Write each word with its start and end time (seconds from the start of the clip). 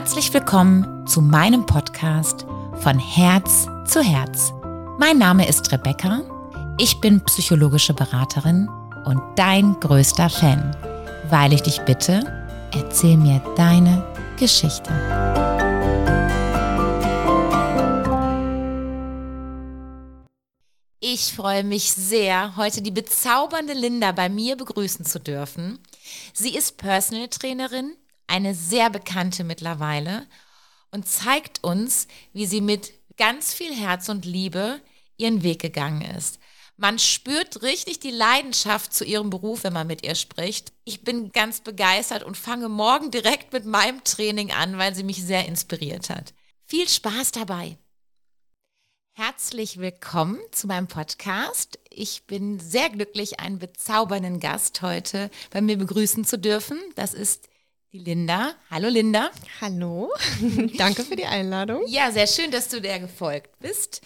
Herzlich 0.00 0.32
willkommen 0.32 1.06
zu 1.06 1.20
meinem 1.20 1.66
Podcast 1.66 2.46
von 2.80 2.98
Herz 2.98 3.66
zu 3.86 4.00
Herz. 4.00 4.50
Mein 4.98 5.18
Name 5.18 5.46
ist 5.46 5.70
Rebecca, 5.72 6.22
ich 6.78 7.02
bin 7.02 7.22
psychologische 7.26 7.92
Beraterin 7.92 8.66
und 9.04 9.20
dein 9.36 9.78
größter 9.78 10.30
Fan, 10.30 10.74
weil 11.28 11.52
ich 11.52 11.60
dich 11.60 11.82
bitte, 11.82 12.24
erzähl 12.72 13.18
mir 13.18 13.42
deine 13.56 14.02
Geschichte. 14.38 14.90
Ich 20.98 21.34
freue 21.34 21.62
mich 21.62 21.92
sehr, 21.92 22.56
heute 22.56 22.80
die 22.80 22.90
bezaubernde 22.90 23.74
Linda 23.74 24.12
bei 24.12 24.30
mir 24.30 24.56
begrüßen 24.56 25.04
zu 25.04 25.20
dürfen. 25.20 25.78
Sie 26.32 26.56
ist 26.56 26.78
Personal 26.78 27.28
Trainerin, 27.28 27.92
eine 28.30 28.54
sehr 28.54 28.90
bekannte 28.90 29.44
mittlerweile 29.44 30.26
und 30.92 31.06
zeigt 31.06 31.62
uns, 31.64 32.06
wie 32.32 32.46
sie 32.46 32.60
mit 32.60 32.92
ganz 33.16 33.52
viel 33.52 33.74
Herz 33.74 34.08
und 34.08 34.24
Liebe 34.24 34.80
ihren 35.16 35.42
Weg 35.42 35.60
gegangen 35.60 36.02
ist. 36.02 36.38
Man 36.76 36.98
spürt 36.98 37.62
richtig 37.62 38.00
die 38.00 38.10
Leidenschaft 38.10 38.94
zu 38.94 39.04
ihrem 39.04 39.28
Beruf, 39.28 39.64
wenn 39.64 39.74
man 39.74 39.86
mit 39.86 40.06
ihr 40.06 40.14
spricht. 40.14 40.72
Ich 40.84 41.04
bin 41.04 41.30
ganz 41.30 41.60
begeistert 41.60 42.22
und 42.22 42.38
fange 42.38 42.70
morgen 42.70 43.10
direkt 43.10 43.52
mit 43.52 43.66
meinem 43.66 44.02
Training 44.02 44.50
an, 44.50 44.78
weil 44.78 44.94
sie 44.94 45.02
mich 45.02 45.22
sehr 45.22 45.46
inspiriert 45.46 46.08
hat. 46.08 46.32
Viel 46.64 46.88
Spaß 46.88 47.32
dabei. 47.32 47.76
Herzlich 49.12 49.78
willkommen 49.78 50.38
zu 50.52 50.68
meinem 50.68 50.86
Podcast. 50.86 51.78
Ich 51.90 52.26
bin 52.26 52.58
sehr 52.58 52.88
glücklich, 52.88 53.40
einen 53.40 53.58
bezaubernden 53.58 54.40
Gast 54.40 54.80
heute 54.80 55.30
bei 55.50 55.60
mir 55.60 55.76
begrüßen 55.76 56.24
zu 56.24 56.38
dürfen. 56.38 56.78
Das 56.94 57.12
ist 57.12 57.50
die 57.92 57.98
Linda. 57.98 58.54
Hallo 58.70 58.88
Linda. 58.88 59.30
Hallo. 59.60 60.12
Danke 60.76 61.02
für 61.02 61.16
die 61.16 61.26
Einladung. 61.26 61.82
Ja, 61.88 62.12
sehr 62.12 62.26
schön, 62.26 62.50
dass 62.50 62.68
du 62.68 62.80
der 62.80 63.00
gefolgt 63.00 63.58
bist. 63.58 64.00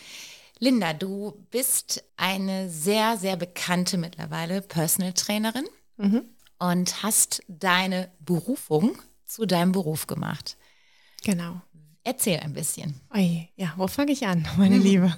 Linda, 0.59 0.95
du 0.95 1.47
bist 1.51 2.03
eine 2.17 2.71
sehr, 2.71 3.19
sehr 3.19 3.37
bekannte 3.37 3.99
mittlerweile 3.99 4.63
Personal 4.63 5.13
Trainerin 5.13 5.67
mhm. 5.99 6.25
und 6.59 7.03
hast 7.03 7.43
deine 7.49 8.11
Berufung 8.21 8.97
zu 9.27 9.45
deinem 9.45 9.73
Beruf 9.73 10.07
gemacht. 10.07 10.57
Genau. 11.23 11.61
Erzähl 12.07 12.39
ein 12.41 12.53
bisschen. 12.53 13.01
Oi, 13.15 13.49
ja, 13.57 13.73
wo 13.79 13.87
fange 13.87 14.13
ich 14.13 14.27
an, 14.27 14.47
meine 14.59 14.77
Liebe? 14.79 15.11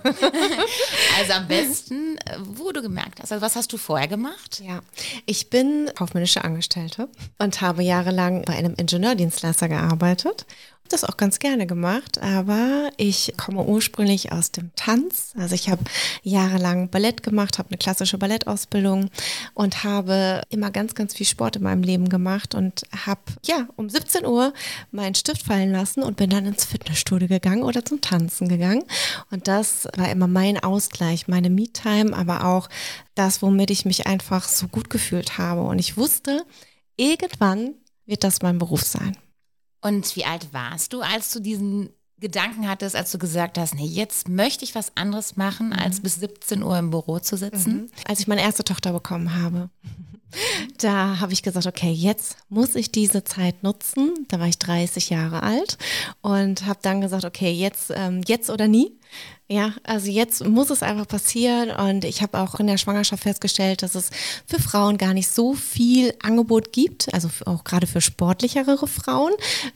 also 1.19 1.33
am 1.33 1.49
besten, 1.49 2.17
äh, 2.19 2.37
wo 2.39 2.71
du 2.71 2.81
gemerkt 2.81 3.21
hast. 3.21 3.33
Also 3.33 3.45
was 3.45 3.57
hast 3.57 3.73
du 3.73 3.77
vorher 3.77 4.07
gemacht? 4.07 4.63
Ja, 4.65 4.81
ich 5.27 5.51
bin 5.51 5.91
kaufmännische 5.97 6.45
Angestellte 6.45 7.09
und 7.39 7.61
habe 7.61 7.83
jahrelang 7.83 8.43
bei 8.43 8.55
einem 8.55 8.75
Ingenieurdienstleister 8.77 9.69
gearbeitet 9.69 10.47
das 10.93 11.05
auch 11.05 11.17
ganz 11.17 11.39
gerne 11.39 11.67
gemacht, 11.67 12.19
aber 12.23 12.91
ich 12.97 13.35
komme 13.37 13.63
ursprünglich 13.65 14.33
aus 14.33 14.51
dem 14.51 14.71
Tanz. 14.77 15.33
Also 15.39 15.55
ich 15.55 15.69
habe 15.69 15.83
jahrelang 16.23 16.91
Ballett 16.91 17.23
gemacht, 17.23 17.59
habe 17.59 17.71
eine 17.71 17.79
klassische 17.79 18.19
Ballettausbildung 18.19 19.11
und 19.55 19.85
habe 19.85 20.43
immer 20.51 20.71
ganz, 20.71 20.95
ganz 20.95 21.15
viel 21.15 21.27
Sport 21.27 21.57
in 21.57 21.63
meinem 21.63 21.83
Leben 21.83 22.09
gemacht 22.09 22.55
und 22.55 22.83
habe 23.05 23.21
ja 23.45 23.69
um 23.77 23.89
17 23.89 24.27
Uhr 24.27 24.53
meinen 24.91 25.15
Stift 25.15 25.43
fallen 25.43 25.73
lassen 25.73 26.03
und 26.03 26.17
bin 26.17 26.31
dann 26.31 26.47
ins 26.47 26.65
Fitnessstudio 26.65 27.29
gegangen 27.29 27.63
oder 27.63 27.85
zum 27.85 28.01
Tanzen 28.01 28.49
gegangen. 28.49 28.85
Und 29.31 29.49
das 29.49 29.89
war 29.97 30.11
immer 30.11 30.29
mein 30.29 30.63
Ausgleich, 30.63 31.29
meine 31.29 31.51
Me-Time, 31.51 32.17
aber 32.17 32.45
auch 32.45 32.69
das, 33.15 33.43
womit 33.43 33.71
ich 33.71 33.85
mich 33.85 34.07
einfach 34.07 34.49
so 34.49 34.69
gut 34.69 34.91
gefühlt 34.91 35.39
habe. 35.39 35.63
Und 35.63 35.79
ich 35.79 35.97
wusste, 35.97 36.45
irgendwann 36.97 37.75
wird 38.07 38.25
das 38.25 38.43
mein 38.43 38.59
Beruf 38.59 38.83
sein. 38.83 39.17
Und 39.87 40.17
wie 40.17 40.25
alt 40.25 40.53
warst 40.53 40.93
du, 40.93 41.01
als 41.01 41.31
du 41.31 41.39
diesen 41.39 41.91
Gedanken 42.19 42.69
hattest, 42.69 42.97
als 42.97 43.13
du 43.13 43.19
gesagt 43.19 43.57
hast, 43.57 43.77
nee, 43.77 43.87
jetzt 43.87 44.29
möchte 44.29 44.65
ich 44.65 44.75
was 44.75 44.91
anderes 44.97 45.37
machen, 45.37 45.73
als 45.73 45.99
mhm. 45.99 46.03
bis 46.03 46.17
17 46.17 46.65
Uhr 46.65 46.77
im 46.77 46.91
Büro 46.91 47.21
zu 47.21 47.37
sitzen? 47.37 47.73
Mhm. 47.73 47.91
Als 48.09 48.19
ich 48.19 48.27
meine 48.27 48.43
erste 48.43 48.65
Tochter 48.65 48.93
bekommen 48.93 49.41
habe, 49.41 49.71
da 50.79 51.21
habe 51.21 51.33
ich 51.33 51.45
gesagt, 51.45 51.69
okay, 51.69 51.93
jetzt 51.93 52.37
muss 52.49 52.75
ich 52.75 52.91
diese 52.91 53.23
Zeit 53.23 53.63
nutzen. 53.63 54.27
Da 54.27 54.41
war 54.41 54.49
ich 54.49 54.59
30 54.59 55.11
Jahre 55.11 55.45
alt 55.45 55.79
und 56.21 56.67
habe 56.67 56.81
dann 56.83 57.01
gesagt, 57.01 57.25
okay, 57.25 57.53
jetzt, 57.53 57.93
ähm, 57.95 58.23
jetzt 58.27 58.51
oder 58.51 58.67
nie. 58.67 58.99
Ja, 59.49 59.75
also 59.85 60.11
jetzt 60.11 60.45
muss 60.45 60.71
es 60.71 60.83
einfach 60.83 61.07
passieren 61.07 61.71
und 61.71 62.05
ich 62.05 62.21
habe 62.21 62.41
auch 62.41 62.59
in 62.59 62.67
der 62.67 62.79
Schwangerschaft 62.79 63.23
festgestellt, 63.23 63.83
dass 63.83 63.95
es 63.95 64.11
für 64.45 64.61
Frauen 64.61 64.99
gar 64.99 65.15
nicht 65.15 65.29
so 65.29 65.55
viel 65.55 66.13
Angebot 66.21 66.73
gibt, 66.73 67.15
also 67.15 67.29
auch 67.45 67.63
gerade 67.63 67.87
für 67.87 68.01
sportlichere 68.01 68.77
Frauen 68.89 69.33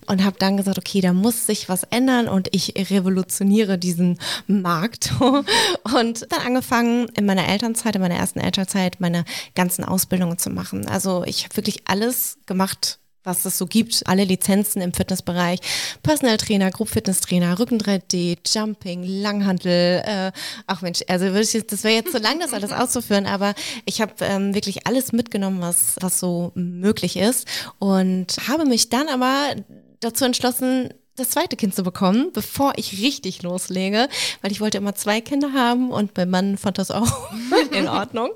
und 0.06 0.24
habe 0.24 0.36
dann 0.40 0.56
gesagt, 0.56 0.76
okay, 0.76 1.00
da 1.00 1.12
muss 1.12 1.46
sich 1.46 1.68
was 1.68 1.84
ändern 1.84 2.26
und 2.26 2.48
ich 2.50 2.74
revolutioniere 2.90 3.78
diesen 3.78 4.18
Markt 4.48 5.12
und 5.94 6.26
dann 6.32 6.40
angefangen 6.44 7.08
in 7.16 7.24
meiner 7.24 7.46
Elternzeit, 7.46 7.94
in 7.94 8.02
meiner 8.02 8.16
ersten 8.16 8.40
Elternzeit 8.40 9.00
meine 9.00 9.24
ganzen 9.54 9.84
Ausbildungen 9.84 10.38
zu 10.38 10.50
machen. 10.50 10.88
Also 10.88 11.22
ich 11.24 11.44
habe 11.44 11.56
wirklich 11.56 11.82
alles 11.86 12.38
gemacht, 12.46 12.99
was 13.24 13.44
es 13.44 13.58
so 13.58 13.66
gibt, 13.66 14.02
alle 14.06 14.24
Lizenzen 14.24 14.80
im 14.80 14.92
Fitnessbereich, 14.92 15.60
Personal 16.02 16.36
Trainer, 16.36 16.70
Group 16.70 16.88
Fitness 16.88 17.20
Trainer, 17.20 17.58
Rücken 17.58 17.78
3D, 17.78 18.38
Jumping, 18.46 19.02
Langhandel, 19.02 20.02
äh, 20.04 20.32
ach 20.66 20.82
Mensch, 20.82 21.00
also 21.08 21.26
das 21.26 21.84
wäre 21.84 21.94
jetzt 21.94 22.12
zu 22.12 22.18
lang, 22.18 22.40
das 22.40 22.52
alles 22.52 22.72
auszuführen, 22.72 23.26
aber 23.26 23.54
ich 23.84 24.00
habe 24.00 24.14
ähm, 24.20 24.54
wirklich 24.54 24.86
alles 24.86 25.12
mitgenommen, 25.12 25.60
was, 25.60 25.96
was 26.00 26.18
so 26.18 26.52
möglich 26.54 27.16
ist 27.16 27.46
und 27.78 28.36
habe 28.48 28.64
mich 28.64 28.88
dann 28.88 29.08
aber 29.08 29.54
dazu 30.00 30.24
entschlossen, 30.24 30.94
das 31.20 31.30
zweite 31.30 31.56
Kind 31.56 31.74
zu 31.74 31.82
bekommen, 31.82 32.30
bevor 32.32 32.72
ich 32.76 33.00
richtig 33.00 33.42
loslege, 33.42 34.08
weil 34.42 34.52
ich 34.52 34.60
wollte 34.60 34.78
immer 34.78 34.94
zwei 34.94 35.20
Kinder 35.20 35.52
haben 35.52 35.90
und 35.90 36.16
mein 36.16 36.30
Mann 36.30 36.58
fand 36.58 36.78
das 36.78 36.90
auch 36.90 37.30
in 37.72 37.88
Ordnung. 37.88 38.30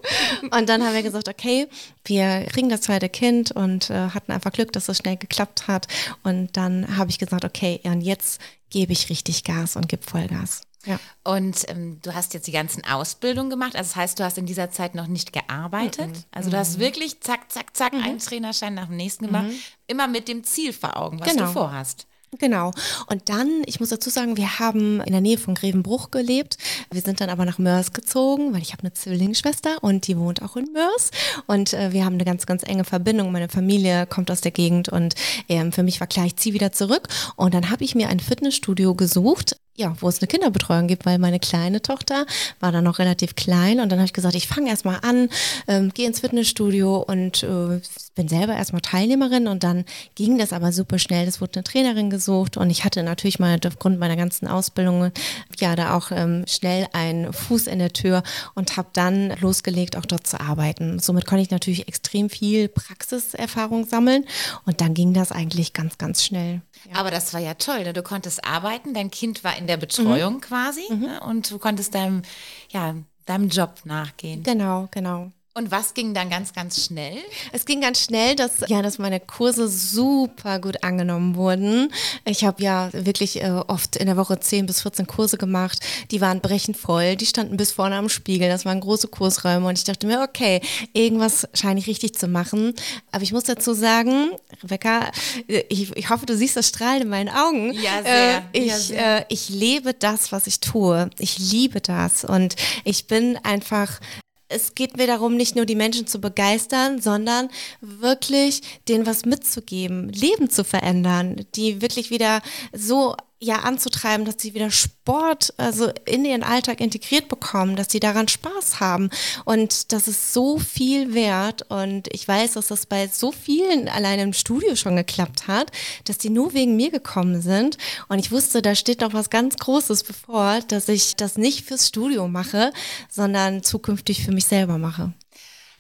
Und 0.51 0.69
dann 0.69 0.85
haben 0.85 0.95
wir 0.95 1.03
gesagt, 1.03 1.29
okay, 1.29 1.67
wir 2.05 2.47
kriegen 2.51 2.69
das 2.69 2.83
zweite 2.83 3.09
Kind 3.09 3.51
und 3.53 3.91
äh, 3.91 4.11
hatten 4.11 4.33
einfach 4.33 4.53
Glück, 4.53 4.73
dass 4.73 4.89
es 4.89 4.99
schnell 4.99 5.17
geklappt 5.17 5.67
hat. 5.67 5.89
Und 6.23 6.57
dann 6.57 6.97
habe 6.97 7.11
ich 7.11 7.19
gesagt, 7.19 7.45
okay, 7.45 7.81
und 7.85 8.01
jetzt 8.01 8.41
gebe 8.71 8.93
ich 8.93 9.09
richtig 9.11 9.45
Gas 9.45 9.77
und 9.77 9.89
gebe 9.89 10.03
Vollgas. 10.03 10.63
Ja. 10.87 10.99
Und 11.23 11.69
ähm, 11.69 11.99
du 12.03 12.15
hast 12.15 12.35
jetzt 12.35 12.47
die 12.47 12.53
ganzen 12.53 12.85
Ausbildungen 12.85 13.51
gemacht. 13.51 13.75
Also 13.75 13.89
das 13.89 13.97
heißt, 13.97 14.21
du 14.21 14.25
hast 14.25 14.39
in 14.39 14.47
dieser 14.47 14.71
Zeit 14.71 14.95
noch 14.95 15.07
nicht 15.07 15.33
gearbeitet. 15.33 16.09
Mhm. 16.09 16.25
Also 16.31 16.51
du 16.51 16.59
hast 16.59 16.77
mhm. 16.77 16.83
wirklich 16.83 17.21
zack, 17.21 17.51
zack, 17.51 17.77
zack, 17.77 17.93
mhm. 17.95 18.03
einen 18.03 18.19
Trainerschein 18.19 18.75
nach 18.75 18.87
dem 18.87 18.97
nächsten 18.97 19.27
gemacht. 19.27 19.47
Mhm. 19.47 19.59
Immer 19.87 20.09
mit 20.09 20.29
dem 20.29 20.45
Ziel 20.45 20.73
vor 20.73 20.97
Augen, 20.97 21.21
was 21.21 21.29
genau. 21.29 21.47
du 21.47 21.53
vorhast. 21.53 22.07
Genau. 22.39 22.73
Und 23.07 23.29
dann, 23.29 23.63
ich 23.67 23.81
muss 23.81 23.91
dazu 23.91 24.11
sagen, 24.11 24.37
wir 24.37 24.59
haben 24.59 25.01
in 25.01 25.13
der 25.13 25.21
Nähe 25.21 25.39
von 25.39 25.55
Grevenbruch 25.55 26.11
gelebt. 26.11 26.59
Wir 26.91 27.01
sind 27.01 27.21
dann 27.21 27.31
aber 27.31 27.45
nach 27.45 27.59
Mörs 27.59 27.93
gezogen, 27.93 28.53
weil 28.53 28.63
ich 28.63 28.73
habe 28.73 28.83
eine 28.83 28.93
Zwillingsschwester 28.93 29.83
und 29.83 30.07
die 30.07 30.19
wohnt 30.19 30.43
auch 30.43 30.57
in 30.57 30.73
Mörs. 30.73 31.11
Und 31.47 31.73
äh, 31.73 31.93
wir 31.93 32.05
haben 32.05 32.15
eine 32.15 32.25
ganz, 32.25 32.47
ganz 32.47 32.63
enge 32.63 32.85
Verbindung. 32.85 33.33
Meine 33.33 33.49
Familie 33.49 34.07
kommt 34.07 34.31
aus 34.31 34.41
der 34.41 34.53
Gegend 34.53 34.89
und 34.89 35.15
äh, 35.49 35.71
für 35.71 35.83
mich 35.83 36.01
war 36.01 36.07
klar, 36.07 36.27
ich 36.27 36.37
ziehe 36.37 36.55
wieder 36.55 36.73
zurück. 36.73 37.09
Und 37.37 37.55
dann 37.55 37.71
habe 37.71 37.85
ich 37.85 37.95
mir 37.95 38.09
ein 38.09 38.21
Fitnessstudio 38.21 38.95
gesucht, 38.95 39.57
ja, 39.77 39.95
wo 40.01 40.09
es 40.09 40.21
eine 40.21 40.29
Kinderbetreuung 40.29 40.87
gibt, 40.87 41.05
weil 41.05 41.19
meine 41.19 41.41
kleine 41.41 41.83
Tochter 41.83 42.27
war 42.61 42.71
dann 42.71 42.85
noch 42.85 42.99
relativ 42.99 43.35
klein 43.35 43.81
und 43.81 43.91
dann 43.91 43.99
habe 43.99 44.07
ich 44.07 44.13
gesagt, 44.13 44.37
ich 44.37 44.47
fange 44.47 44.71
erstmal 44.71 45.01
an, 45.03 45.29
ähm, 45.67 45.93
gehe 45.93 46.07
ins 46.07 46.21
Fitnessstudio 46.21 46.99
und 46.99 47.43
äh, 47.43 47.81
bin 48.15 48.29
selber 48.29 48.55
erstmal 48.55 48.81
Teilnehmerin 48.81 49.49
und 49.49 49.65
dann 49.65 49.85
ging 50.15 50.39
das 50.39 50.53
aber 50.53 50.73
super 50.73 50.99
schnell. 50.99 51.27
Es 51.27 51.41
wurde 51.41 51.57
eine 51.57 51.65
Trainerin 51.65 52.11
gesucht 52.11 52.57
und 52.57 52.71
ich 52.71 52.85
hatte 52.85 53.03
natürlich 53.03 53.39
mal 53.39 53.59
aufgrund 53.67 53.99
meiner 53.99 54.17
ganzen 54.17 54.47
Ausbildung 54.47 55.11
ja 55.59 55.77
da 55.77 55.97
auch 55.97 56.11
ähm, 56.11 56.45
schnell 56.49 56.87
einen 56.93 57.33
Fuß 57.33 57.67
in 57.67 57.79
der 57.79 57.93
Tür 57.93 58.23
und 58.55 58.77
habe 58.77 58.89
dann 58.93 59.31
losgelegt, 59.41 59.97
auch 59.97 60.07
dort 60.07 60.27
zu 60.27 60.41
arbeiten. 60.41 60.99
Somit 60.99 61.27
konnte 61.27 61.43
ich 61.43 61.51
natürlich 61.51 61.89
extrem 61.89 62.31
viel 62.31 62.69
Praxiserfahrung 62.69 63.85
sammeln 63.87 64.25
und 64.65 64.81
dann 64.81 64.95
ging 64.95 65.13
das 65.13 65.33
eigentlich 65.33 65.73
ganz, 65.73 65.99
ganz 65.99 66.23
schnell. 66.25 66.63
Ja. 66.91 67.01
Aber 67.01 67.11
das 67.11 67.35
war 67.35 67.41
ja 67.41 67.55
toll, 67.55 67.85
ne? 67.85 67.93
du 67.93 68.03
konntest 68.03 68.45
arbeiten, 68.45 68.95
dein 68.95 69.11
Kind 69.11 69.45
war 69.45 69.57
in 69.57 69.67
der 69.67 69.77
Betreuung 69.77 70.35
mhm. 70.35 70.41
quasi 70.41 70.83
mhm. 70.91 71.05
Ne? 71.05 71.21
und 71.21 71.51
du 71.51 71.59
konntest 71.59 71.95
deinem, 71.95 72.23
ja, 72.71 72.95
deinem 73.27 73.49
Job 73.49 73.81
nachgehen. 73.85 74.43
Genau, 74.43 74.89
genau. 74.91 75.33
Und 75.57 75.71
was 75.71 75.95
ging 75.95 76.15
dann 76.15 76.31
ganz, 76.31 76.53
ganz 76.53 76.85
schnell? 76.85 77.17
Es 77.53 77.65
ging 77.65 77.81
ganz 77.81 78.01
schnell, 78.01 78.35
dass 78.35 78.65
ja, 78.67 78.83
dass 78.83 78.99
meine 78.99 79.21
Kurse 79.21 79.69
super 79.69 80.59
gut 80.59 80.83
angenommen 80.83 81.37
wurden. 81.37 81.93
Ich 82.25 82.45
habe 82.45 82.61
ja 82.61 82.91
wirklich 82.93 83.41
äh, 83.41 83.51
oft 83.69 83.95
in 83.95 84.07
der 84.07 84.17
Woche 84.17 84.41
10 84.41 84.67
bis 84.67 84.83
14 84.83 85.07
Kurse 85.07 85.39
gemacht. 85.39 85.79
Die 86.11 86.21
waren 86.21 86.41
brechend 86.41 86.77
voll, 86.77 87.15
die 87.15 87.27
standen 87.27 87.57
bis 87.57 87.71
vorne 87.71 87.95
am 87.95 88.09
Spiegel. 88.09 88.49
Das 88.49 88.65
waren 88.65 88.81
große 88.81 89.07
Kursräume 89.07 89.69
und 89.69 89.79
ich 89.79 89.85
dachte 89.85 90.09
mir, 90.09 90.23
okay, 90.23 90.61
irgendwas 90.93 91.47
scheine 91.55 91.79
ich 91.79 91.87
richtig 91.87 92.17
zu 92.17 92.27
machen. 92.27 92.75
Aber 93.13 93.23
ich 93.23 93.33
muss 93.33 93.45
dazu 93.45 93.75
sagen, 93.75 94.33
Rebecca, 94.61 95.09
ich, 95.47 95.97
ich 95.97 96.11
hoffe, 96.11 96.27
du 96.27 96.37
siehst 96.37 96.57
das 96.57 96.67
Strahlen 96.67 97.03
in 97.03 97.09
meinen 97.09 97.29
Augen. 97.29 97.73
Ja, 97.75 98.03
sehr. 98.03 98.39
Äh, 98.39 98.59
ich, 98.59 98.67
ja, 98.67 98.79
sehr. 98.79 99.21
Äh, 99.21 99.25
ich 99.29 99.51
lebe 99.51 99.95
das, 99.95 100.33
was 100.33 100.49
ich 100.49 100.59
tue. 100.59 101.11
Ich 101.21 101.39
liebe 101.39 101.81
das 101.81 102.25
und 102.25 102.57
ich 102.83 103.07
bin 103.07 103.39
einfach 103.45 104.01
es 104.49 104.75
geht 104.75 104.97
mir 104.97 105.07
darum, 105.07 105.37
nicht 105.37 105.57
nur 105.57 105.67
die 105.67 105.75
Menschen 105.75 106.07
zu 106.07 106.21
begeistern, 106.21 107.01
sondern 107.01 107.49
wirklich 107.81 108.63
denen 108.89 109.07
was 109.07 109.25
mitzugeben, 109.25 110.09
Leben 110.11 110.51
zu 110.51 110.65
verändern, 110.65 111.47
die 111.55 111.81
wirklich 111.81 112.11
wieder 112.11 112.43
so 112.73 113.17
ja 113.45 113.61
anzutreiben, 113.61 114.25
dass 114.25 114.37
sie 114.39 114.55
wieder 114.55 114.71
Sport 114.71 115.53
also 115.57 115.91
in 116.07 116.25
ihren 116.25 116.43
Alltag 116.43 116.81
integriert 116.81 117.29
bekommen, 117.29 117.77
dass 117.77 117.91
sie 117.91 118.01
daran 118.01 118.29
Spaß 118.29 118.81
haben. 118.81 119.11
Und 119.45 119.93
das 119.93 120.09
ist 120.09 120.33
so 120.33 120.59
viel 120.59 121.15
wert. 121.15 121.63
Und 121.71 122.09
ich 122.13 122.27
weiß, 122.27 122.55
dass 122.55 122.69
das 122.69 122.87
bei 122.87 123.09
so 123.09 123.33
vielen 123.33 123.89
allein 123.89 124.19
im 124.19 124.33
Studio 124.33 124.75
schon 124.77 124.97
geklappt 124.97 125.47
hat, 125.47 125.71
dass 126.05 126.19
die 126.19 126.31
nur 126.31 126.55
wegen 126.55 126.77
mir 126.77 126.91
gekommen 126.91 127.41
sind. 127.43 127.77
Und 128.09 128.19
ich 128.19 128.33
wusste, 128.33 128.63
da 128.63 128.75
steht 128.75 129.01
noch 129.01 129.13
was 129.13 129.31
ganz 129.31 129.57
Großes 129.57 130.05
bevor, 130.05 130.61
dass 130.69 130.89
ich 130.89 131.17
das 131.17 131.37
nicht 131.37 131.67
fürs 131.67 131.89
Studio 131.89 132.29
mache, 132.29 132.73
sondern 133.11 133.63
zukünftig 133.63 134.25
für 134.25 134.33
mich 134.33 134.47
selber 134.47 134.79
mache. 134.79 135.13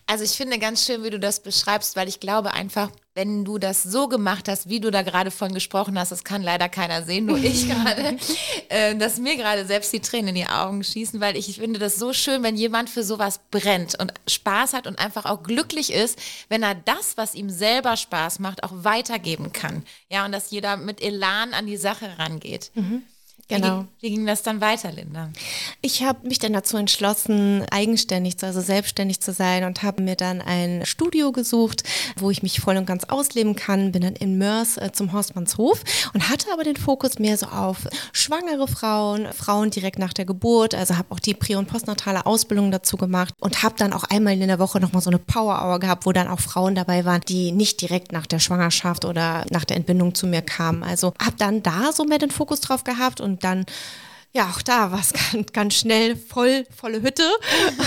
Also 0.06 0.22
ich 0.24 0.32
finde 0.32 0.58
ganz 0.58 0.84
schön, 0.84 1.02
wie 1.02 1.10
du 1.10 1.18
das 1.18 1.40
beschreibst, 1.40 1.96
weil 1.96 2.08
ich 2.08 2.20
glaube 2.20 2.52
einfach, 2.52 2.90
wenn 3.14 3.44
du 3.44 3.58
das 3.58 3.82
so 3.82 4.06
gemacht 4.06 4.48
hast, 4.48 4.68
wie 4.68 4.80
du 4.80 4.90
da 4.90 5.02
gerade 5.02 5.30
von 5.30 5.54
gesprochen 5.54 5.98
hast, 5.98 6.12
das 6.12 6.24
kann 6.24 6.42
leider 6.42 6.68
keiner 6.68 7.04
sehen, 7.04 7.24
nur 7.24 7.38
ich 7.38 7.68
gerade, 7.68 8.18
äh, 8.68 8.94
dass 8.96 9.18
mir 9.18 9.36
gerade 9.36 9.64
selbst 9.64 9.92
die 9.92 10.00
Tränen 10.00 10.28
in 10.28 10.34
die 10.34 10.46
Augen 10.46 10.84
schießen, 10.84 11.20
weil 11.20 11.36
ich 11.36 11.56
finde 11.56 11.78
das 11.78 11.96
so 11.96 12.12
schön, 12.12 12.42
wenn 12.42 12.56
jemand 12.56 12.90
für 12.90 13.02
sowas 13.02 13.40
brennt 13.50 13.98
und 13.98 14.12
Spaß 14.28 14.74
hat 14.74 14.86
und 14.86 14.98
einfach 14.98 15.24
auch 15.24 15.42
glücklich 15.42 15.92
ist, 15.92 16.18
wenn 16.50 16.62
er 16.62 16.74
das, 16.74 17.16
was 17.16 17.34
ihm 17.34 17.48
selber 17.48 17.96
Spaß 17.96 18.40
macht, 18.40 18.62
auch 18.62 18.72
weitergeben 18.72 19.52
kann. 19.52 19.84
Ja, 20.10 20.26
und 20.26 20.32
dass 20.32 20.50
jeder 20.50 20.76
mit 20.76 21.00
Elan 21.02 21.54
an 21.54 21.66
die 21.66 21.78
Sache 21.78 22.18
rangeht. 22.18 22.72
Mhm. 22.74 23.04
Genau. 23.48 23.84
Wie, 24.00 24.06
wie, 24.06 24.10
ging 24.14 24.26
das 24.26 24.42
dann 24.42 24.62
weiter, 24.62 24.90
Linda? 24.90 25.30
Ich 25.82 26.02
habe 26.02 26.26
mich 26.26 26.38
dann 26.38 26.54
dazu 26.54 26.78
entschlossen, 26.78 27.64
eigenständig, 27.70 28.42
also 28.42 28.62
selbstständig 28.62 29.20
zu 29.20 29.32
sein 29.32 29.64
und 29.64 29.82
habe 29.82 30.02
mir 30.02 30.16
dann 30.16 30.40
ein 30.40 30.86
Studio 30.86 31.30
gesucht, 31.30 31.82
wo 32.16 32.30
ich 32.30 32.42
mich 32.42 32.60
voll 32.60 32.78
und 32.78 32.86
ganz 32.86 33.04
ausleben 33.04 33.54
kann. 33.54 33.92
Bin 33.92 34.02
dann 34.02 34.16
in 34.16 34.38
Mörs 34.38 34.78
äh, 34.78 34.92
zum 34.92 35.12
Horstmannshof 35.12 35.84
und 36.14 36.30
hatte 36.30 36.46
aber 36.52 36.64
den 36.64 36.76
Fokus 36.76 37.18
mehr 37.18 37.36
so 37.36 37.46
auf 37.46 37.86
schwangere 38.12 38.66
Frauen, 38.66 39.30
Frauen 39.34 39.70
direkt 39.70 39.98
nach 39.98 40.14
der 40.14 40.24
Geburt. 40.24 40.74
Also 40.74 40.96
habe 40.96 41.12
auch 41.12 41.20
die 41.20 41.34
prä- 41.34 41.56
und 41.56 41.66
postnatale 41.66 42.24
Ausbildung 42.24 42.70
dazu 42.70 42.96
gemacht 42.96 43.34
und 43.40 43.62
habe 43.62 43.74
dann 43.76 43.92
auch 43.92 44.04
einmal 44.04 44.40
in 44.40 44.48
der 44.48 44.58
Woche 44.58 44.80
nochmal 44.80 45.02
so 45.02 45.10
eine 45.10 45.18
Power 45.18 45.62
Hour 45.62 45.80
gehabt, 45.80 46.06
wo 46.06 46.12
dann 46.12 46.28
auch 46.28 46.40
Frauen 46.40 46.74
dabei 46.74 47.04
waren, 47.04 47.20
die 47.28 47.52
nicht 47.52 47.82
direkt 47.82 48.10
nach 48.12 48.26
der 48.26 48.38
Schwangerschaft 48.38 49.04
oder 49.04 49.44
nach 49.50 49.66
der 49.66 49.76
Entbindung 49.76 50.14
zu 50.14 50.26
mir 50.26 50.40
kamen. 50.40 50.82
Also 50.82 51.12
habe 51.20 51.36
dann 51.36 51.62
da 51.62 51.92
so 51.92 52.04
mehr 52.04 52.18
den 52.18 52.30
Fokus 52.30 52.62
drauf 52.62 52.84
gehabt 52.84 53.20
und 53.24 53.42
dann 53.42 53.66
ja, 54.34 54.50
auch 54.50 54.62
da 54.62 54.90
war 54.90 55.00
es 55.00 55.12
ganz, 55.32 55.52
ganz 55.52 55.74
schnell 55.74 56.16
voll, 56.16 56.66
volle 56.76 57.02
Hütte. 57.02 57.28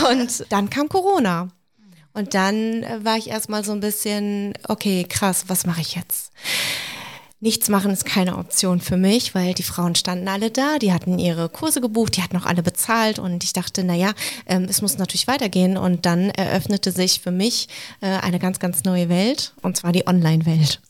Und 0.10 0.46
dann 0.50 0.70
kam 0.70 0.90
Corona. 0.90 1.50
Und 2.14 2.34
dann 2.34 2.84
war 3.04 3.18
ich 3.18 3.30
erstmal 3.30 3.64
so 3.64 3.74
ein 3.74 3.80
bisschen, 3.80 4.54
okay, 4.68 5.06
krass, 5.08 5.46
was 5.48 5.68
mache 5.68 5.82
ich 5.82 5.94
jetzt? 5.94 6.32
Nichts 7.40 7.70
machen 7.70 7.92
ist 7.92 8.06
keine 8.06 8.40
Option 8.40 8.82
für 8.82 8.98
mich, 8.98 9.36
weil 9.36 9.54
die 9.54 9.62
Frauen 9.62 9.94
standen 9.94 10.28
alle 10.28 10.50
da, 10.50 10.80
die 10.80 10.92
hatten 10.92 11.20
ihre 11.20 11.50
Kurse 11.50 11.82
gebucht, 11.82 12.18
die 12.18 12.24
hatten 12.24 12.36
auch 12.38 12.48
alle 12.48 12.64
bezahlt 12.64 13.20
und 13.20 13.44
ich 13.44 13.54
dachte, 13.54 13.84
naja, 13.84 14.14
ähm, 14.48 14.66
es 14.68 14.82
muss 14.82 14.98
natürlich 14.98 15.28
weitergehen 15.28 15.78
und 15.78 16.08
dann 16.08 16.32
eröffnete 16.32 16.92
sich 16.92 17.20
für 17.22 17.30
mich 17.30 17.68
äh, 18.02 18.08
eine 18.08 18.40
ganz, 18.40 18.58
ganz 18.58 18.84
neue 18.86 19.10
Welt 19.10 19.54
und 19.62 19.78
zwar 19.78 19.92
die 19.92 20.08
Online-Welt. 20.08 20.82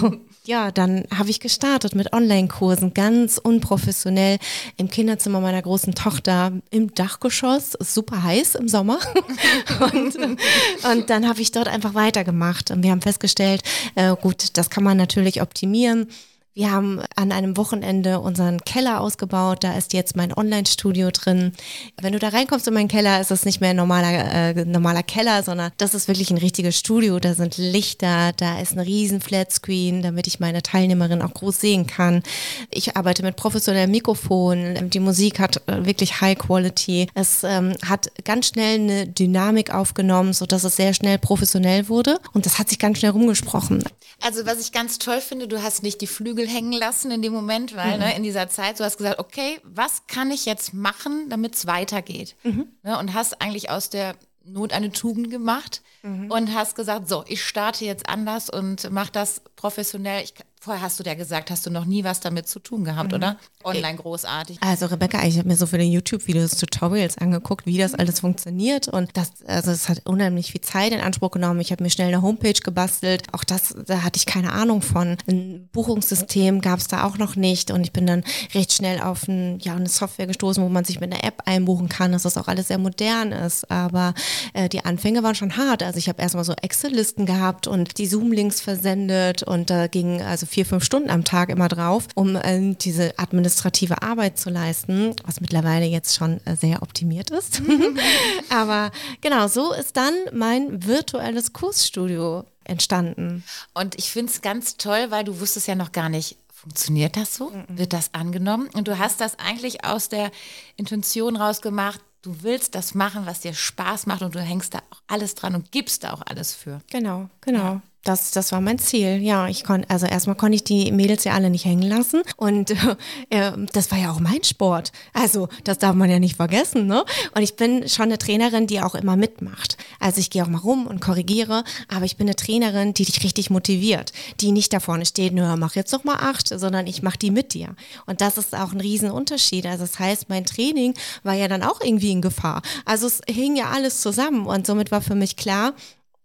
ja, 0.46 0.70
dann 0.70 1.04
habe 1.16 1.30
ich 1.30 1.40
gestartet 1.40 1.94
mit 1.94 2.12
Online-Kursen, 2.12 2.92
ganz 2.92 3.38
unprofessionell 3.38 4.38
im 4.76 4.88
Kinderzimmer 4.88 5.40
meiner 5.40 5.62
großen 5.62 5.94
Tochter 5.94 6.52
im 6.70 6.94
Dachgeschoss, 6.94 7.72
super 7.80 8.22
heiß 8.22 8.54
im 8.56 8.68
Sommer. 8.68 8.98
und, 9.92 10.16
und 10.16 11.10
dann 11.10 11.28
habe 11.28 11.40
ich 11.40 11.52
dort 11.52 11.68
einfach 11.68 11.94
weitergemacht 11.94 12.70
und 12.70 12.82
wir 12.82 12.90
haben 12.90 13.00
festgestellt, 13.00 13.62
äh, 13.94 14.14
gut, 14.16 14.56
das 14.58 14.68
kann 14.68 14.84
man 14.84 14.96
natürlich 14.96 15.40
optimieren. 15.40 16.08
Wir 16.56 16.70
haben 16.70 17.00
an 17.16 17.32
einem 17.32 17.56
Wochenende 17.56 18.20
unseren 18.20 18.60
Keller 18.60 19.00
ausgebaut. 19.00 19.64
Da 19.64 19.76
ist 19.76 19.92
jetzt 19.92 20.14
mein 20.14 20.32
Online-Studio 20.32 21.10
drin. 21.10 21.52
Wenn 22.00 22.12
du 22.12 22.20
da 22.20 22.28
reinkommst 22.28 22.68
in 22.68 22.74
meinen 22.74 22.86
Keller, 22.86 23.20
ist 23.20 23.32
das 23.32 23.44
nicht 23.44 23.60
mehr 23.60 23.70
ein 23.70 23.76
normaler, 23.76 24.54
äh, 24.56 24.64
normaler 24.64 25.02
Keller, 25.02 25.42
sondern 25.42 25.72
das 25.78 25.94
ist 25.94 26.06
wirklich 26.06 26.30
ein 26.30 26.38
richtiges 26.38 26.78
Studio. 26.78 27.18
Da 27.18 27.34
sind 27.34 27.56
Lichter, 27.56 28.30
da 28.36 28.60
ist 28.60 28.74
ein 28.74 28.78
riesen 28.78 29.20
Flatscreen, 29.20 30.02
damit 30.02 30.28
ich 30.28 30.38
meine 30.38 30.62
Teilnehmerin 30.62 31.22
auch 31.22 31.34
groß 31.34 31.60
sehen 31.60 31.88
kann. 31.88 32.22
Ich 32.70 32.96
arbeite 32.96 33.24
mit 33.24 33.34
professionellem 33.34 33.90
Mikrofon. 33.90 34.90
Die 34.90 35.00
Musik 35.00 35.40
hat 35.40 35.60
äh, 35.66 35.84
wirklich 35.84 36.20
High 36.20 36.38
Quality. 36.38 37.08
Es 37.14 37.42
ähm, 37.42 37.74
hat 37.84 38.12
ganz 38.24 38.46
schnell 38.46 38.78
eine 38.78 39.08
Dynamik 39.08 39.74
aufgenommen, 39.74 40.32
sodass 40.32 40.62
es 40.62 40.76
sehr 40.76 40.94
schnell 40.94 41.18
professionell 41.18 41.88
wurde. 41.88 42.20
Und 42.32 42.46
das 42.46 42.60
hat 42.60 42.68
sich 42.68 42.78
ganz 42.78 43.00
schnell 43.00 43.10
rumgesprochen. 43.10 43.82
Also 44.22 44.46
was 44.46 44.60
ich 44.60 44.70
ganz 44.70 44.98
toll 44.98 45.20
finde, 45.20 45.48
du 45.48 45.60
hast 45.60 45.82
nicht 45.82 46.00
die 46.00 46.06
Flügel 46.06 46.43
Flügel 46.44 46.48
hängen 46.48 46.72
lassen 46.72 47.10
in 47.10 47.22
dem 47.22 47.32
Moment, 47.32 47.76
weil 47.76 47.94
mhm. 47.94 48.04
ne, 48.04 48.16
in 48.16 48.22
dieser 48.22 48.48
Zeit, 48.48 48.78
du 48.78 48.84
hast 48.84 48.98
gesagt, 48.98 49.18
okay, 49.18 49.60
was 49.62 50.06
kann 50.06 50.30
ich 50.30 50.46
jetzt 50.46 50.74
machen, 50.74 51.28
damit 51.28 51.54
es 51.54 51.66
weitergeht? 51.66 52.36
Mhm. 52.42 52.68
Ne, 52.82 52.98
und 52.98 53.14
hast 53.14 53.40
eigentlich 53.40 53.70
aus 53.70 53.90
der 53.90 54.16
Not 54.46 54.72
eine 54.72 54.92
Tugend 54.92 55.30
gemacht 55.30 55.82
mhm. 56.02 56.30
und 56.30 56.54
hast 56.54 56.76
gesagt, 56.76 57.08
so, 57.08 57.24
ich 57.26 57.42
starte 57.42 57.84
jetzt 57.84 58.08
anders 58.08 58.50
und 58.50 58.90
mache 58.90 59.12
das 59.12 59.40
professionell. 59.56 60.22
Ich 60.22 60.34
Vorher 60.64 60.82
hast 60.82 60.98
du 60.98 61.04
ja 61.04 61.12
gesagt, 61.12 61.50
hast 61.50 61.66
du 61.66 61.70
noch 61.70 61.84
nie 61.84 62.04
was 62.04 62.20
damit 62.20 62.48
zu 62.48 62.58
tun 62.58 62.84
gehabt, 62.84 63.10
mhm. 63.10 63.16
oder? 63.16 63.36
Online 63.64 63.98
großartig. 63.98 64.56
Also 64.62 64.86
Rebecca, 64.86 65.22
ich 65.26 65.36
habe 65.36 65.46
mir 65.46 65.56
so 65.56 65.66
viele 65.66 65.82
YouTube-Videos, 65.82 66.52
Tutorials 66.52 67.18
angeguckt, 67.18 67.66
wie 67.66 67.76
das 67.76 67.92
alles 67.92 68.20
funktioniert 68.20 68.88
und 68.88 69.10
das, 69.12 69.30
also 69.46 69.70
es 69.72 69.90
hat 69.90 70.00
unheimlich 70.06 70.52
viel 70.52 70.62
Zeit 70.62 70.92
in 70.92 71.00
Anspruch 71.00 71.32
genommen. 71.32 71.60
Ich 71.60 71.70
habe 71.70 71.82
mir 71.82 71.90
schnell 71.90 72.08
eine 72.08 72.22
Homepage 72.22 72.54
gebastelt. 72.54 73.24
Auch 73.32 73.44
das, 73.44 73.74
da 73.84 74.04
hatte 74.04 74.16
ich 74.16 74.24
keine 74.24 74.52
Ahnung 74.52 74.80
von. 74.80 75.18
Ein 75.28 75.68
Buchungssystem 75.70 76.62
gab 76.62 76.78
es 76.78 76.88
da 76.88 77.04
auch 77.04 77.18
noch 77.18 77.36
nicht 77.36 77.70
und 77.70 77.82
ich 77.82 77.92
bin 77.92 78.06
dann 78.06 78.24
recht 78.54 78.72
schnell 78.72 79.02
auf 79.02 79.28
ein, 79.28 79.58
ja, 79.58 79.76
eine 79.76 79.90
Software 79.90 80.28
gestoßen, 80.28 80.64
wo 80.64 80.70
man 80.70 80.86
sich 80.86 80.98
mit 80.98 81.12
einer 81.12 81.24
App 81.24 81.42
einbuchen 81.44 81.90
kann, 81.90 82.12
dass 82.12 82.22
das 82.22 82.38
auch 82.38 82.48
alles 82.48 82.68
sehr 82.68 82.78
modern 82.78 83.32
ist. 83.32 83.70
Aber 83.70 84.14
äh, 84.54 84.70
die 84.70 84.82
Anfänge 84.82 85.22
waren 85.22 85.34
schon 85.34 85.58
hart. 85.58 85.82
Also 85.82 85.98
ich 85.98 86.08
habe 86.08 86.22
erstmal 86.22 86.44
so 86.44 86.54
Excel-Listen 86.54 87.26
gehabt 87.26 87.66
und 87.66 87.98
die 87.98 88.06
Zoom-Links 88.06 88.62
versendet 88.62 89.42
und 89.42 89.68
da 89.68 89.88
ging 89.88 90.22
also 90.22 90.46
vier, 90.54 90.64
fünf 90.64 90.84
Stunden 90.84 91.10
am 91.10 91.24
Tag 91.24 91.48
immer 91.48 91.68
drauf, 91.68 92.06
um 92.14 92.36
äh, 92.36 92.74
diese 92.74 93.18
administrative 93.18 94.02
Arbeit 94.02 94.38
zu 94.38 94.50
leisten, 94.50 95.14
was 95.24 95.40
mittlerweile 95.40 95.84
jetzt 95.84 96.14
schon 96.14 96.40
äh, 96.46 96.54
sehr 96.54 96.80
optimiert 96.80 97.30
ist. 97.30 97.60
Aber 98.50 98.92
genau, 99.20 99.48
so 99.48 99.72
ist 99.72 99.96
dann 99.96 100.14
mein 100.32 100.86
virtuelles 100.86 101.52
Kursstudio 101.52 102.44
entstanden. 102.62 103.42
Und 103.74 103.96
ich 103.98 104.10
finde 104.10 104.30
es 104.30 104.42
ganz 104.42 104.76
toll, 104.76 105.06
weil 105.10 105.24
du 105.24 105.40
wusstest 105.40 105.66
ja 105.66 105.74
noch 105.74 105.90
gar 105.90 106.08
nicht, 106.08 106.36
funktioniert 106.52 107.16
das 107.16 107.34
so? 107.34 107.52
Wird 107.66 107.92
das 107.92 108.14
angenommen? 108.14 108.68
Und 108.74 108.86
du 108.86 108.96
hast 108.96 109.20
das 109.20 109.36
eigentlich 109.40 109.84
aus 109.84 110.08
der 110.08 110.30
Intention 110.76 111.36
rausgemacht, 111.36 112.00
du 112.22 112.42
willst 112.42 112.76
das 112.76 112.94
machen, 112.94 113.26
was 113.26 113.40
dir 113.40 113.54
Spaß 113.54 114.06
macht 114.06 114.22
und 114.22 114.36
du 114.36 114.40
hängst 114.40 114.72
da 114.72 114.78
auch 114.90 115.02
alles 115.08 115.34
dran 115.34 115.56
und 115.56 115.72
gibst 115.72 116.04
da 116.04 116.12
auch 116.12 116.22
alles 116.24 116.54
für. 116.54 116.80
Genau, 116.92 117.28
genau. 117.40 117.58
Ja. 117.58 117.82
Das, 118.04 118.30
das 118.32 118.52
war 118.52 118.60
mein 118.60 118.78
Ziel. 118.78 119.22
Ja, 119.22 119.48
ich 119.48 119.64
konnte, 119.64 119.88
also 119.88 120.06
erstmal 120.06 120.36
konnte 120.36 120.56
ich 120.56 120.64
die 120.64 120.92
Mädels 120.92 121.24
ja 121.24 121.32
alle 121.32 121.48
nicht 121.48 121.64
hängen 121.64 121.88
lassen. 121.88 122.22
Und 122.36 122.70
äh, 123.30 123.52
das 123.72 123.90
war 123.90 123.98
ja 123.98 124.12
auch 124.12 124.20
mein 124.20 124.44
Sport. 124.44 124.92
Also, 125.14 125.48
das 125.64 125.78
darf 125.78 125.94
man 125.94 126.10
ja 126.10 126.18
nicht 126.18 126.36
vergessen, 126.36 126.86
ne? 126.86 127.04
Und 127.34 127.42
ich 127.42 127.56
bin 127.56 127.88
schon 127.88 128.04
eine 128.04 128.18
Trainerin, 128.18 128.66
die 128.66 128.80
auch 128.80 128.94
immer 128.94 129.16
mitmacht. 129.16 129.78
Also 129.98 130.20
ich 130.20 130.28
gehe 130.28 130.42
auch 130.42 130.48
mal 130.48 130.58
rum 130.58 130.86
und 130.86 131.00
korrigiere, 131.00 131.64
aber 131.88 132.04
ich 132.04 132.16
bin 132.16 132.26
eine 132.26 132.36
Trainerin, 132.36 132.92
die 132.92 133.06
dich 133.06 133.24
richtig 133.24 133.48
motiviert, 133.48 134.12
die 134.40 134.52
nicht 134.52 134.72
da 134.72 134.80
vorne 134.80 135.06
steht, 135.06 135.32
nur 135.32 135.56
mach 135.56 135.74
jetzt 135.74 135.92
noch 135.92 136.04
mal 136.04 136.16
acht, 136.16 136.48
sondern 136.48 136.86
ich 136.86 137.02
mache 137.02 137.18
die 137.18 137.30
mit 137.30 137.54
dir. 137.54 137.74
Und 138.04 138.20
das 138.20 138.36
ist 138.36 138.54
auch 138.54 138.72
ein 138.72 138.80
Riesenunterschied. 138.80 139.64
Also 139.64 139.84
das 139.84 139.98
heißt, 139.98 140.28
mein 140.28 140.44
Training 140.44 140.94
war 141.22 141.34
ja 141.34 141.48
dann 141.48 141.62
auch 141.62 141.80
irgendwie 141.80 142.12
in 142.12 142.20
Gefahr. 142.20 142.60
Also 142.84 143.06
es 143.06 143.22
hing 143.26 143.56
ja 143.56 143.70
alles 143.70 144.02
zusammen 144.02 144.46
und 144.46 144.66
somit 144.66 144.90
war 144.90 145.00
für 145.00 145.14
mich 145.14 145.36
klar, 145.36 145.72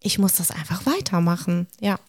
ich 0.02 0.20
muss 0.20 0.36
das 0.36 0.52
einfach 0.52 0.86
weitermachen. 0.86 1.68
Ja. 1.80 2.00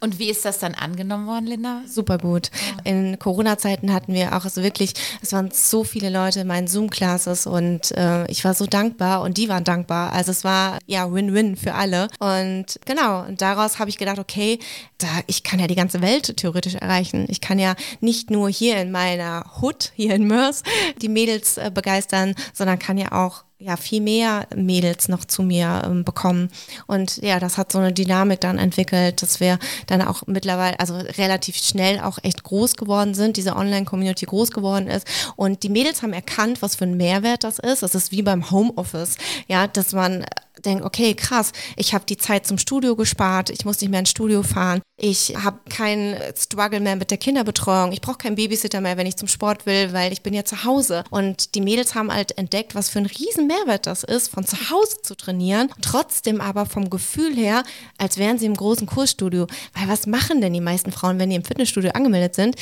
Und 0.00 0.18
wie 0.18 0.30
ist 0.30 0.44
das 0.44 0.58
dann 0.58 0.74
angenommen 0.74 1.26
worden, 1.26 1.46
Linda? 1.46 1.82
Super 1.86 2.18
gut. 2.18 2.50
In 2.84 3.18
Corona-Zeiten 3.18 3.92
hatten 3.92 4.12
wir 4.12 4.36
auch 4.36 4.44
also 4.44 4.62
wirklich, 4.62 4.94
es 5.22 5.32
waren 5.32 5.50
so 5.50 5.84
viele 5.84 6.10
Leute 6.10 6.40
in 6.40 6.46
meinen 6.46 6.66
Zoom-Classes 6.66 7.46
und 7.46 7.92
äh, 7.92 8.26
ich 8.30 8.44
war 8.44 8.54
so 8.54 8.66
dankbar 8.66 9.22
und 9.22 9.38
die 9.38 9.48
waren 9.48 9.64
dankbar. 9.64 10.12
Also 10.12 10.32
es 10.32 10.44
war 10.44 10.78
ja 10.86 11.12
Win-Win 11.12 11.56
für 11.56 11.74
alle. 11.74 12.08
Und 12.18 12.78
genau, 12.84 13.24
und 13.24 13.40
daraus 13.40 13.78
habe 13.78 13.90
ich 13.90 13.98
gedacht, 13.98 14.18
okay, 14.18 14.58
da, 14.98 15.08
ich 15.26 15.42
kann 15.42 15.60
ja 15.60 15.66
die 15.66 15.74
ganze 15.74 16.02
Welt 16.02 16.36
theoretisch 16.36 16.74
erreichen. 16.74 17.26
Ich 17.28 17.40
kann 17.40 17.58
ja 17.58 17.74
nicht 18.00 18.30
nur 18.30 18.50
hier 18.50 18.78
in 18.78 18.90
meiner 18.90 19.44
Hood, 19.60 19.92
hier 19.94 20.14
in 20.14 20.26
Mörs, 20.26 20.62
die 21.00 21.08
Mädels 21.08 21.56
äh, 21.56 21.70
begeistern, 21.72 22.34
sondern 22.52 22.78
kann 22.78 22.98
ja 22.98 23.12
auch 23.12 23.45
ja 23.58 23.76
viel 23.76 24.02
mehr 24.02 24.46
Mädels 24.54 25.08
noch 25.08 25.24
zu 25.24 25.42
mir 25.42 25.82
ähm, 25.84 26.04
bekommen. 26.04 26.50
Und 26.86 27.16
ja, 27.18 27.40
das 27.40 27.56
hat 27.56 27.72
so 27.72 27.78
eine 27.78 27.92
Dynamik 27.92 28.40
dann 28.40 28.58
entwickelt, 28.58 29.22
dass 29.22 29.40
wir 29.40 29.58
dann 29.86 30.02
auch 30.02 30.22
mittlerweile, 30.26 30.78
also 30.78 30.94
relativ 30.94 31.56
schnell 31.56 32.00
auch 32.00 32.18
echt 32.22 32.42
groß 32.42 32.76
geworden 32.76 33.14
sind, 33.14 33.36
diese 33.36 33.56
Online-Community 33.56 34.26
groß 34.26 34.50
geworden 34.50 34.88
ist. 34.88 35.06
Und 35.36 35.62
die 35.62 35.70
Mädels 35.70 36.02
haben 36.02 36.12
erkannt, 36.12 36.60
was 36.60 36.76
für 36.76 36.84
ein 36.84 36.96
Mehrwert 36.96 37.44
das 37.44 37.58
ist. 37.58 37.82
Das 37.82 37.94
ist 37.94 38.12
wie 38.12 38.22
beim 38.22 38.50
Homeoffice, 38.50 39.16
ja, 39.48 39.66
dass 39.66 39.92
man 39.92 40.26
denke, 40.64 40.84
okay, 40.84 41.14
krass, 41.14 41.52
ich 41.76 41.94
habe 41.94 42.04
die 42.06 42.16
Zeit 42.16 42.46
zum 42.46 42.58
Studio 42.58 42.96
gespart, 42.96 43.50
ich 43.50 43.64
muss 43.64 43.80
nicht 43.80 43.90
mehr 43.90 44.00
ins 44.00 44.10
Studio 44.10 44.42
fahren, 44.42 44.80
ich 44.98 45.34
habe 45.36 45.58
keinen 45.68 46.16
Struggle 46.36 46.80
mehr 46.80 46.96
mit 46.96 47.10
der 47.10 47.18
Kinderbetreuung, 47.18 47.92
ich 47.92 48.00
brauche 48.00 48.18
keinen 48.18 48.36
Babysitter 48.36 48.80
mehr, 48.80 48.96
wenn 48.96 49.06
ich 49.06 49.16
zum 49.16 49.28
Sport 49.28 49.66
will, 49.66 49.92
weil 49.92 50.12
ich 50.12 50.22
bin 50.22 50.32
ja 50.32 50.44
zu 50.44 50.64
Hause. 50.64 51.04
Und 51.10 51.54
die 51.54 51.60
Mädels 51.60 51.94
haben 51.94 52.12
halt 52.12 52.36
entdeckt, 52.38 52.74
was 52.74 52.88
für 52.88 53.00
ein 53.00 53.06
riesen 53.06 53.46
Mehrwert 53.46 53.86
das 53.86 54.04
ist, 54.04 54.28
von 54.28 54.46
zu 54.46 54.56
Hause 54.70 55.02
zu 55.02 55.14
trainieren, 55.14 55.70
trotzdem 55.82 56.40
aber 56.40 56.66
vom 56.66 56.88
Gefühl 56.88 57.34
her, 57.34 57.62
als 57.98 58.16
wären 58.16 58.38
sie 58.38 58.46
im 58.46 58.56
großen 58.56 58.86
Kursstudio. 58.86 59.46
Weil 59.74 59.88
was 59.88 60.06
machen 60.06 60.40
denn 60.40 60.52
die 60.52 60.60
meisten 60.60 60.92
Frauen, 60.92 61.18
wenn 61.18 61.30
die 61.30 61.36
im 61.36 61.44
Fitnessstudio 61.44 61.90
angemeldet 61.90 62.34
sind? 62.34 62.56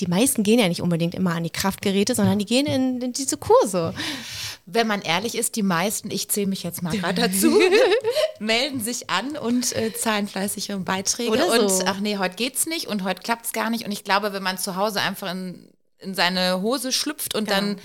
Die 0.00 0.06
meisten 0.06 0.42
gehen 0.42 0.58
ja 0.58 0.68
nicht 0.68 0.82
unbedingt 0.82 1.14
immer 1.14 1.34
an 1.34 1.44
die 1.44 1.50
Kraftgeräte, 1.50 2.14
sondern 2.14 2.38
die 2.38 2.46
gehen 2.46 2.66
in, 2.66 3.00
in 3.00 3.12
diese 3.12 3.36
Kurse. 3.36 3.94
Wenn 4.66 4.86
man 4.86 5.02
ehrlich 5.02 5.34
ist, 5.36 5.56
die 5.56 5.62
meisten, 5.62 6.10
ich 6.10 6.30
zähle 6.30 6.46
mich 6.46 6.62
jetzt 6.62 6.82
mal 6.82 6.96
gerade 6.96 7.22
dazu, 7.28 7.60
melden 8.38 8.80
sich 8.80 9.10
an 9.10 9.36
und 9.36 9.74
äh, 9.76 9.92
zahlen 9.92 10.26
fleißig 10.26 10.70
ihre 10.70 10.80
Beiträge. 10.80 11.30
Oder 11.30 11.68
so. 11.68 11.76
Und 11.82 11.86
ach 11.88 12.00
nee, 12.00 12.16
heute 12.18 12.36
geht's 12.36 12.66
nicht 12.66 12.86
und 12.86 13.04
heute 13.04 13.22
klappt's 13.22 13.52
gar 13.52 13.68
nicht. 13.70 13.84
Und 13.84 13.92
ich 13.92 14.04
glaube, 14.04 14.32
wenn 14.32 14.42
man 14.42 14.56
zu 14.58 14.76
Hause 14.76 15.00
einfach 15.00 15.30
in, 15.30 15.70
in 15.98 16.14
seine 16.14 16.62
Hose 16.62 16.92
schlüpft 16.92 17.34
und 17.34 17.48
Ja. 17.50 17.56
dann 17.60 17.78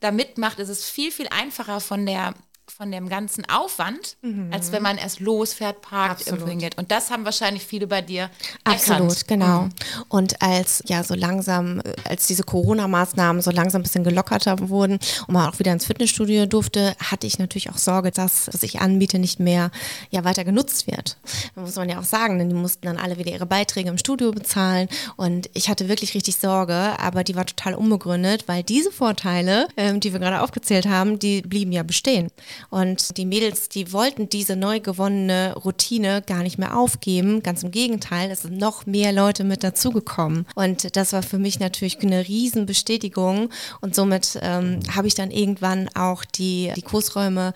da 0.00 0.10
mitmacht, 0.12 0.58
ist 0.60 0.68
es 0.68 0.88
viel, 0.88 1.10
viel 1.12 1.28
einfacher 1.28 1.80
von 1.80 2.06
der 2.06 2.34
von 2.70 2.90
dem 2.90 3.08
ganzen 3.08 3.48
Aufwand, 3.48 4.16
als 4.50 4.72
wenn 4.72 4.82
man 4.82 4.96
erst 4.96 5.20
losfährt, 5.20 5.82
parkt, 5.82 6.12
Absolut. 6.12 6.28
irgendwo 6.40 6.50
hingeht. 6.50 6.78
Und 6.78 6.90
das 6.90 7.10
haben 7.10 7.24
wahrscheinlich 7.24 7.64
viele 7.64 7.86
bei 7.86 8.02
dir 8.02 8.30
Absolut, 8.64 9.00
erkannt. 9.00 9.28
genau. 9.28 9.68
Und 10.08 10.40
als 10.42 10.82
ja 10.86 11.02
so 11.02 11.14
langsam, 11.14 11.82
als 12.04 12.26
diese 12.26 12.42
Corona-Maßnahmen 12.42 13.42
so 13.42 13.50
langsam 13.50 13.80
ein 13.80 13.82
bisschen 13.82 14.04
gelockerter 14.04 14.68
wurden 14.68 14.98
und 15.26 15.34
man 15.34 15.48
auch 15.48 15.58
wieder 15.58 15.72
ins 15.72 15.86
Fitnessstudio 15.86 16.46
durfte, 16.46 16.94
hatte 16.98 17.26
ich 17.26 17.38
natürlich 17.38 17.70
auch 17.70 17.78
Sorge, 17.78 18.10
dass 18.10 18.48
was 18.52 18.62
ich 18.62 18.80
anbiete 18.80 19.18
nicht 19.18 19.40
mehr 19.40 19.70
ja 20.10 20.24
weiter 20.24 20.44
genutzt 20.44 20.86
wird. 20.86 21.16
Da 21.54 21.62
muss 21.62 21.76
man 21.76 21.88
ja 21.88 21.98
auch 21.98 22.04
sagen, 22.04 22.38
denn 22.38 22.48
die 22.48 22.54
mussten 22.54 22.86
dann 22.86 22.96
alle 22.96 23.18
wieder 23.18 23.32
ihre 23.32 23.46
Beiträge 23.46 23.88
im 23.90 23.98
Studio 23.98 24.30
bezahlen 24.32 24.88
und 25.16 25.50
ich 25.54 25.68
hatte 25.68 25.88
wirklich 25.88 26.14
richtig 26.14 26.36
Sorge, 26.36 26.98
aber 26.98 27.24
die 27.24 27.34
war 27.36 27.46
total 27.46 27.74
unbegründet, 27.74 28.46
weil 28.46 28.62
diese 28.62 28.90
Vorteile, 28.92 29.68
ähm, 29.76 30.00
die 30.00 30.12
wir 30.12 30.20
gerade 30.20 30.40
aufgezählt 30.42 30.86
haben, 30.86 31.18
die 31.18 31.42
blieben 31.42 31.72
ja 31.72 31.82
bestehen. 31.82 32.30
Und 32.68 33.16
die 33.16 33.26
Mädels, 33.26 33.68
die 33.68 33.92
wollten 33.92 34.28
diese 34.28 34.56
neu 34.56 34.80
gewonnene 34.80 35.54
Routine 35.54 36.22
gar 36.26 36.42
nicht 36.42 36.58
mehr 36.58 36.76
aufgeben. 36.76 37.42
Ganz 37.42 37.62
im 37.62 37.70
Gegenteil, 37.70 38.30
es 38.30 38.42
sind 38.42 38.58
noch 38.58 38.86
mehr 38.86 39.12
Leute 39.12 39.44
mit 39.44 39.64
dazugekommen. 39.64 40.46
Und 40.54 40.96
das 40.96 41.12
war 41.12 41.22
für 41.22 41.38
mich 41.38 41.60
natürlich 41.60 41.98
eine 42.00 42.26
Riesenbestätigung. 42.26 43.50
Und 43.80 43.94
somit 43.94 44.38
ähm, 44.42 44.80
habe 44.94 45.08
ich 45.08 45.14
dann 45.14 45.30
irgendwann 45.30 45.88
auch 45.94 46.24
die, 46.24 46.72
die 46.76 46.82
Kursräume 46.82 47.52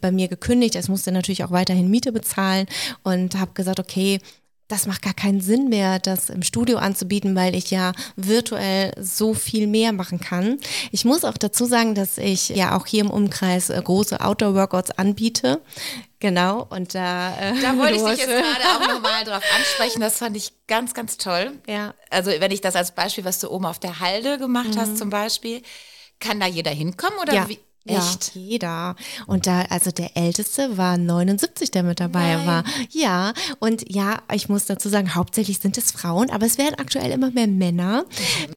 bei 0.00 0.10
mir 0.10 0.28
gekündigt. 0.28 0.76
Es 0.76 0.88
musste 0.88 1.12
natürlich 1.12 1.44
auch 1.44 1.50
weiterhin 1.50 1.90
Miete 1.90 2.12
bezahlen 2.12 2.66
und 3.02 3.38
habe 3.38 3.52
gesagt, 3.54 3.80
okay, 3.80 4.20
das 4.68 4.86
macht 4.86 5.02
gar 5.02 5.14
keinen 5.14 5.40
Sinn 5.40 5.68
mehr, 5.68 5.98
das 6.00 6.28
im 6.28 6.42
Studio 6.42 6.78
anzubieten, 6.78 7.36
weil 7.36 7.54
ich 7.54 7.70
ja 7.70 7.92
virtuell 8.16 8.92
so 9.00 9.32
viel 9.34 9.66
mehr 9.68 9.92
machen 9.92 10.18
kann. 10.20 10.58
Ich 10.90 11.04
muss 11.04 11.24
auch 11.24 11.36
dazu 11.38 11.66
sagen, 11.66 11.94
dass 11.94 12.18
ich 12.18 12.48
ja 12.48 12.76
auch 12.76 12.86
hier 12.86 13.02
im 13.02 13.10
Umkreis 13.10 13.70
äh, 13.70 13.80
große 13.82 14.20
Outdoor-Workouts 14.20 14.90
anbiete. 14.92 15.60
Genau, 16.18 16.66
und 16.70 16.94
da. 16.94 17.36
Äh, 17.38 17.60
Da 17.60 17.76
wollte 17.78 17.94
ich 17.96 18.02
dich 18.02 18.18
jetzt 18.18 18.28
gerade 18.28 18.64
auch 18.74 18.88
nochmal 18.94 19.24
drauf 19.24 19.42
ansprechen. 19.56 20.00
Das 20.00 20.18
fand 20.18 20.36
ich 20.36 20.52
ganz, 20.66 20.94
ganz 20.94 21.16
toll. 21.18 21.52
Ja. 21.68 21.94
Also 22.10 22.30
wenn 22.30 22.50
ich 22.50 22.60
das 22.60 22.74
als 22.74 22.92
Beispiel, 22.94 23.24
was 23.24 23.38
du 23.38 23.50
oben 23.50 23.66
auf 23.66 23.78
der 23.78 24.00
Halde 24.00 24.38
gemacht 24.38 24.70
hast 24.76 24.98
zum 24.98 25.10
Beispiel, 25.10 25.62
kann 26.18 26.40
da 26.40 26.46
jeder 26.46 26.70
hinkommen 26.70 27.18
oder 27.20 27.32
Mhm. 27.34 27.38
Ja. 27.38 27.48
wie? 27.50 27.58
Ja, 27.88 27.98
Echt? 27.98 28.34
jeder. 28.34 28.96
Und 29.26 29.46
da, 29.46 29.62
also 29.70 29.90
der 29.90 30.16
Älteste 30.16 30.76
war 30.76 30.98
79, 30.98 31.70
der 31.70 31.82
mit 31.82 32.00
dabei 32.00 32.36
Nein. 32.36 32.46
war. 32.46 32.64
Ja, 32.90 33.32
und 33.60 33.84
ja, 33.92 34.18
ich 34.32 34.48
muss 34.48 34.66
dazu 34.66 34.88
sagen, 34.88 35.14
hauptsächlich 35.14 35.58
sind 35.58 35.78
es 35.78 35.92
Frauen, 35.92 36.30
aber 36.30 36.46
es 36.46 36.58
werden 36.58 36.74
aktuell 36.78 37.12
immer 37.12 37.30
mehr 37.30 37.46
Männer. 37.46 38.04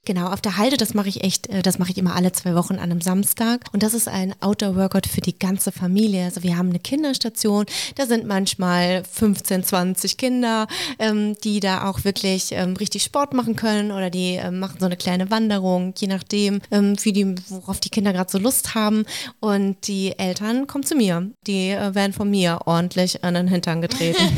Genau, 0.05 0.27
auf 0.27 0.41
der 0.41 0.57
Halde, 0.57 0.77
das 0.77 0.93
mache 0.93 1.09
ich 1.09 1.23
echt, 1.23 1.47
äh, 1.47 1.61
das 1.61 1.77
mache 1.77 1.91
ich 1.91 1.97
immer 1.97 2.15
alle 2.15 2.31
zwei 2.31 2.55
Wochen 2.55 2.73
an 2.75 2.79
einem 2.79 3.01
Samstag. 3.01 3.65
Und 3.71 3.83
das 3.83 3.93
ist 3.93 4.07
ein 4.07 4.33
Outdoor-Workout 4.41 5.05
für 5.05 5.21
die 5.21 5.37
ganze 5.37 5.71
Familie. 5.71 6.25
Also 6.25 6.41
wir 6.43 6.57
haben 6.57 6.69
eine 6.69 6.79
Kinderstation, 6.79 7.65
da 7.95 8.05
sind 8.05 8.25
manchmal 8.25 9.03
15, 9.03 9.63
20 9.63 10.17
Kinder, 10.17 10.67
ähm, 10.97 11.35
die 11.43 11.59
da 11.59 11.87
auch 11.87 12.03
wirklich 12.03 12.51
ähm, 12.51 12.75
richtig 12.77 13.03
Sport 13.03 13.33
machen 13.33 13.55
können 13.55 13.91
oder 13.91 14.09
die 14.09 14.35
ähm, 14.35 14.59
machen 14.59 14.77
so 14.79 14.85
eine 14.85 14.97
kleine 14.97 15.29
Wanderung, 15.29 15.93
je 15.97 16.07
nachdem, 16.07 16.61
ähm, 16.71 16.95
wie 17.03 17.13
die, 17.13 17.35
worauf 17.49 17.79
die 17.79 17.89
Kinder 17.89 18.13
gerade 18.13 18.31
so 18.31 18.37
Lust 18.37 18.75
haben. 18.75 19.05
Und 19.39 19.87
die 19.87 20.17
Eltern 20.17 20.67
kommen 20.67 20.83
zu 20.83 20.95
mir. 20.95 21.31
Die 21.47 21.69
äh, 21.69 21.95
werden 21.95 22.13
von 22.13 22.29
mir 22.29 22.59
ordentlich 22.65 23.23
an 23.23 23.33
den 23.33 23.47
Hintern 23.47 23.81
getreten. 23.81 24.21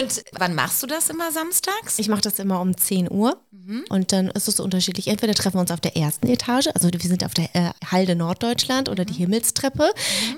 Und 0.00 0.24
wann 0.32 0.54
machst 0.54 0.82
du 0.82 0.86
das 0.86 1.10
immer 1.10 1.30
samstags? 1.30 1.98
Ich 1.98 2.08
mache 2.08 2.22
das 2.22 2.38
immer 2.38 2.60
um 2.60 2.76
10 2.76 3.10
Uhr 3.10 3.40
und 3.88 4.12
dann 4.12 4.28
ist 4.28 4.48
es 4.48 4.56
so 4.56 4.64
unterschiedlich. 4.64 5.08
Entweder 5.08 5.34
treffen 5.34 5.56
wir 5.56 5.60
uns 5.60 5.70
auf 5.70 5.80
der 5.80 5.96
ersten 5.96 6.26
Etage, 6.28 6.68
also 6.74 6.88
wir 6.90 7.00
sind 7.00 7.24
auf 7.24 7.34
der 7.34 7.54
äh, 7.54 7.70
Halde 7.86 8.16
Norddeutschland 8.16 8.88
oder 8.88 9.04
die 9.04 9.14
Himmelstreppe. 9.14 9.90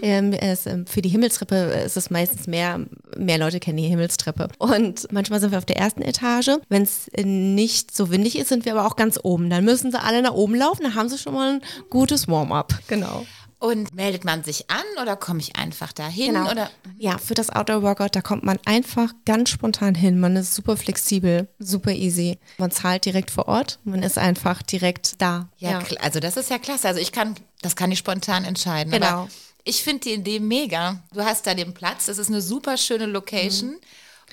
Ähm, 0.02 0.33
es, 0.33 0.66
ähm, 0.66 0.87
für 0.87 1.00
die 1.00 1.09
Himmelstreppe 1.09 1.54
ist 1.85 1.97
es 1.97 2.11
meistens 2.11 2.47
mehr, 2.47 2.81
mehr 3.16 3.38
Leute 3.38 3.61
kennen 3.61 3.78
die 3.78 3.88
Himmelstreppe. 3.88 4.49
Und 4.59 5.11
manchmal 5.12 5.40
sind 5.40 5.52
wir 5.52 5.59
auf 5.59 5.64
der 5.64 5.76
ersten 5.76 6.02
Etage. 6.02 6.50
Wenn 6.69 6.83
es 6.83 7.11
nicht 7.16 7.95
so 7.95 8.11
windig 8.11 8.37
ist, 8.38 8.49
sind 8.49 8.64
wir 8.64 8.73
aber 8.73 8.87
auch 8.87 8.97
ganz 8.97 9.19
oben. 9.23 9.49
Dann 9.49 9.64
müssen 9.64 9.92
sie 9.92 10.00
alle 10.00 10.23
nach 10.23 10.35
oben 10.35 10.54
laufen, 10.54 10.83
dann 10.83 10.95
haben 10.95 11.09
sie 11.09 11.19
schon 11.19 11.35
mal 11.35 11.54
ein 11.54 11.61
gutes 11.88 12.28
Warm-up. 12.28 12.81
Genau. 12.88 13.25
Und 13.62 13.95
meldet 13.95 14.25
man 14.25 14.42
sich 14.42 14.69
an 14.73 14.83
oder 15.00 15.14
komme 15.14 15.38
ich 15.38 15.54
einfach 15.54 15.92
dahin? 15.92 16.35
Genau. 16.35 16.50
Oder? 16.50 16.69
Ja, 16.99 17.16
für 17.19 17.35
das 17.35 17.49
Outdoor-Workout, 17.50 18.16
da 18.16 18.21
kommt 18.21 18.42
man 18.42 18.59
einfach 18.64 19.12
ganz 19.25 19.50
spontan 19.50 19.95
hin. 19.95 20.19
Man 20.19 20.35
ist 20.35 20.52
super 20.54 20.76
flexibel, 20.76 21.47
super 21.61 21.92
easy. 21.92 22.38
Man 22.59 22.73
zahlt 22.73 23.04
direkt 23.04 23.31
vor 23.31 23.47
Ort, 23.47 23.78
man 23.85 24.02
ist 24.02 24.19
einfach 24.19 24.62
direkt 24.62 25.23
da. 25.23 25.49
Ja, 25.59 25.78
kl- 25.78 25.99
also 25.99 26.19
das 26.19 26.37
ist 26.37 26.50
ja 26.50 26.59
klasse. 26.59 26.88
Also 26.88 26.99
ich 26.99 27.12
kann, 27.12 27.37
das 27.61 27.76
kann 27.76 27.92
ich 27.92 27.99
spontan 28.00 28.45
entscheiden. 28.45 28.90
Genau. 28.92 29.07
Aber 29.07 29.28
ich 29.62 29.85
finde 29.85 30.00
die 30.00 30.14
Idee 30.14 30.40
mega. 30.40 31.00
Du 31.14 31.25
hast 31.25 31.47
da 31.47 31.54
den 31.54 31.73
Platz, 31.73 32.07
das 32.07 32.19
ist 32.19 32.31
eine 32.31 32.40
super 32.42 32.76
schöne 32.76 33.07
Location. 33.07 33.76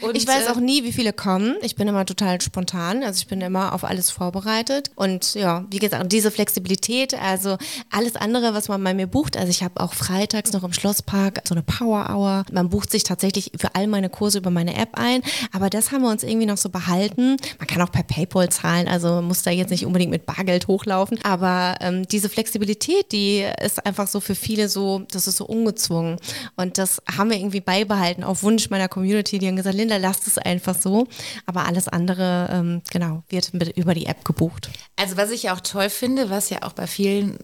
Und, 0.02 0.16
Ich 0.16 0.28
weiß 0.28 0.48
äh, 0.48 0.50
auch 0.52 0.60
nie, 0.60 0.84
wie 0.84 0.92
viele 0.92 1.14
kommen. 1.14 1.56
Ich 1.62 1.76
bin 1.76 1.88
immer 1.88 2.06
total 2.06 2.40
spontan. 2.42 3.04
Also 3.04 3.20
ich 3.20 3.28
bin 3.28 3.42
immer 3.42 3.74
auf 3.74 3.84
alles 3.84 4.10
vorbereitet. 4.12 4.92
Und 4.96 5.34
ja, 5.36 5.66
wie 5.70 5.80
gesagt, 5.80 6.12
diese 6.12 6.32
Flexibilität, 6.32 7.14
also 7.14 7.58
alles 7.92 8.16
andere, 8.16 8.54
was 8.54 8.68
man 8.68 8.84
bei 8.84 8.94
mir 8.94 9.08
bucht. 9.08 9.38
Also 9.38 9.50
ich 9.50 9.64
habe 9.64 9.82
auch 9.82 9.94
freitags 9.94 10.54
noch 10.54 10.64
im 10.64 10.74
Schlosspark 10.74 11.42
so 11.48 11.56
eine 11.56 11.64
Power 11.64 12.10
Hour. 12.10 12.46
Man 12.52 12.70
bucht 12.70 12.92
sich 12.92 13.04
tatsächlich 13.04 13.52
für 13.58 13.76
all 13.76 13.88
meine 13.88 14.10
Kurse 14.10 14.38
über 14.40 14.50
meine 14.50 14.76
App 14.76 14.90
ein. 14.94 15.22
Aber 15.52 15.70
das 15.70 15.92
haben 15.92 16.02
wir 16.02 16.10
uns 16.10 16.24
irgendwie 16.24 16.46
noch 16.46 16.58
so 16.58 16.70
behalten. 16.70 17.38
Man 17.58 17.68
kann 17.68 17.82
auch 17.82 17.92
per 17.92 18.04
PayPal 18.04 18.50
zahlen. 18.50 18.88
Also 18.88 19.08
man 19.10 19.26
muss 19.26 19.44
da 19.44 19.52
jetzt 19.52 19.70
nicht 19.72 19.86
unbedingt 19.86 20.12
mit 20.12 20.26
Bargeld 20.26 20.68
hochlaufen. 20.68 21.20
Aber 21.24 21.76
ähm, 21.82 22.08
diese 22.08 22.30
Flexibilität, 22.30 23.12
die 23.12 23.46
ist 23.62 23.86
einfach 23.86 24.08
so 24.08 24.20
für 24.20 24.36
viele 24.36 24.70
so, 24.70 25.04
das 25.12 25.28
ist 25.28 25.38
so 25.38 25.46
ungezwungen. 25.46 26.18
Und 26.56 26.78
das 26.78 27.02
haben 27.18 27.30
wir 27.30 27.38
irgendwie 27.38 27.62
beibehalten 27.62 28.24
auf 28.24 28.44
Wunsch 28.44 28.70
meiner 28.70 28.88
Community. 28.88 29.40
Die 29.40 29.48
haben 29.48 29.56
gesagt, 29.56 29.76
Linda, 29.76 29.89
lasst 29.98 30.28
es 30.28 30.38
einfach 30.38 30.76
so. 30.76 31.08
Aber 31.46 31.66
alles 31.66 31.88
andere, 31.88 32.50
ähm, 32.52 32.82
genau, 32.92 33.24
wird 33.30 33.54
mit, 33.54 33.76
über 33.78 33.94
die 33.94 34.06
App 34.06 34.24
gebucht. 34.26 34.70
Also 34.96 35.18
was 35.18 35.32
ich 35.32 35.44
ja 35.44 35.56
auch 35.56 35.62
toll 35.62 35.90
finde, 35.90 36.30
was 36.30 36.50
ja 36.50 36.64
auch 36.64 36.74
bei 36.74 36.88
vielen 36.88 37.38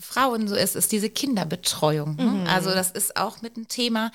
Frauen 0.00 0.48
so 0.48 0.54
ist, 0.54 0.76
ist 0.76 0.92
diese 0.92 1.10
Kinderbetreuung. 1.10 2.16
Ne? 2.16 2.46
Also 2.48 2.70
das 2.70 2.90
ist 2.90 3.16
auch 3.16 3.42
mit 3.42 3.56
ein 3.56 3.68
Thema. 3.68 4.10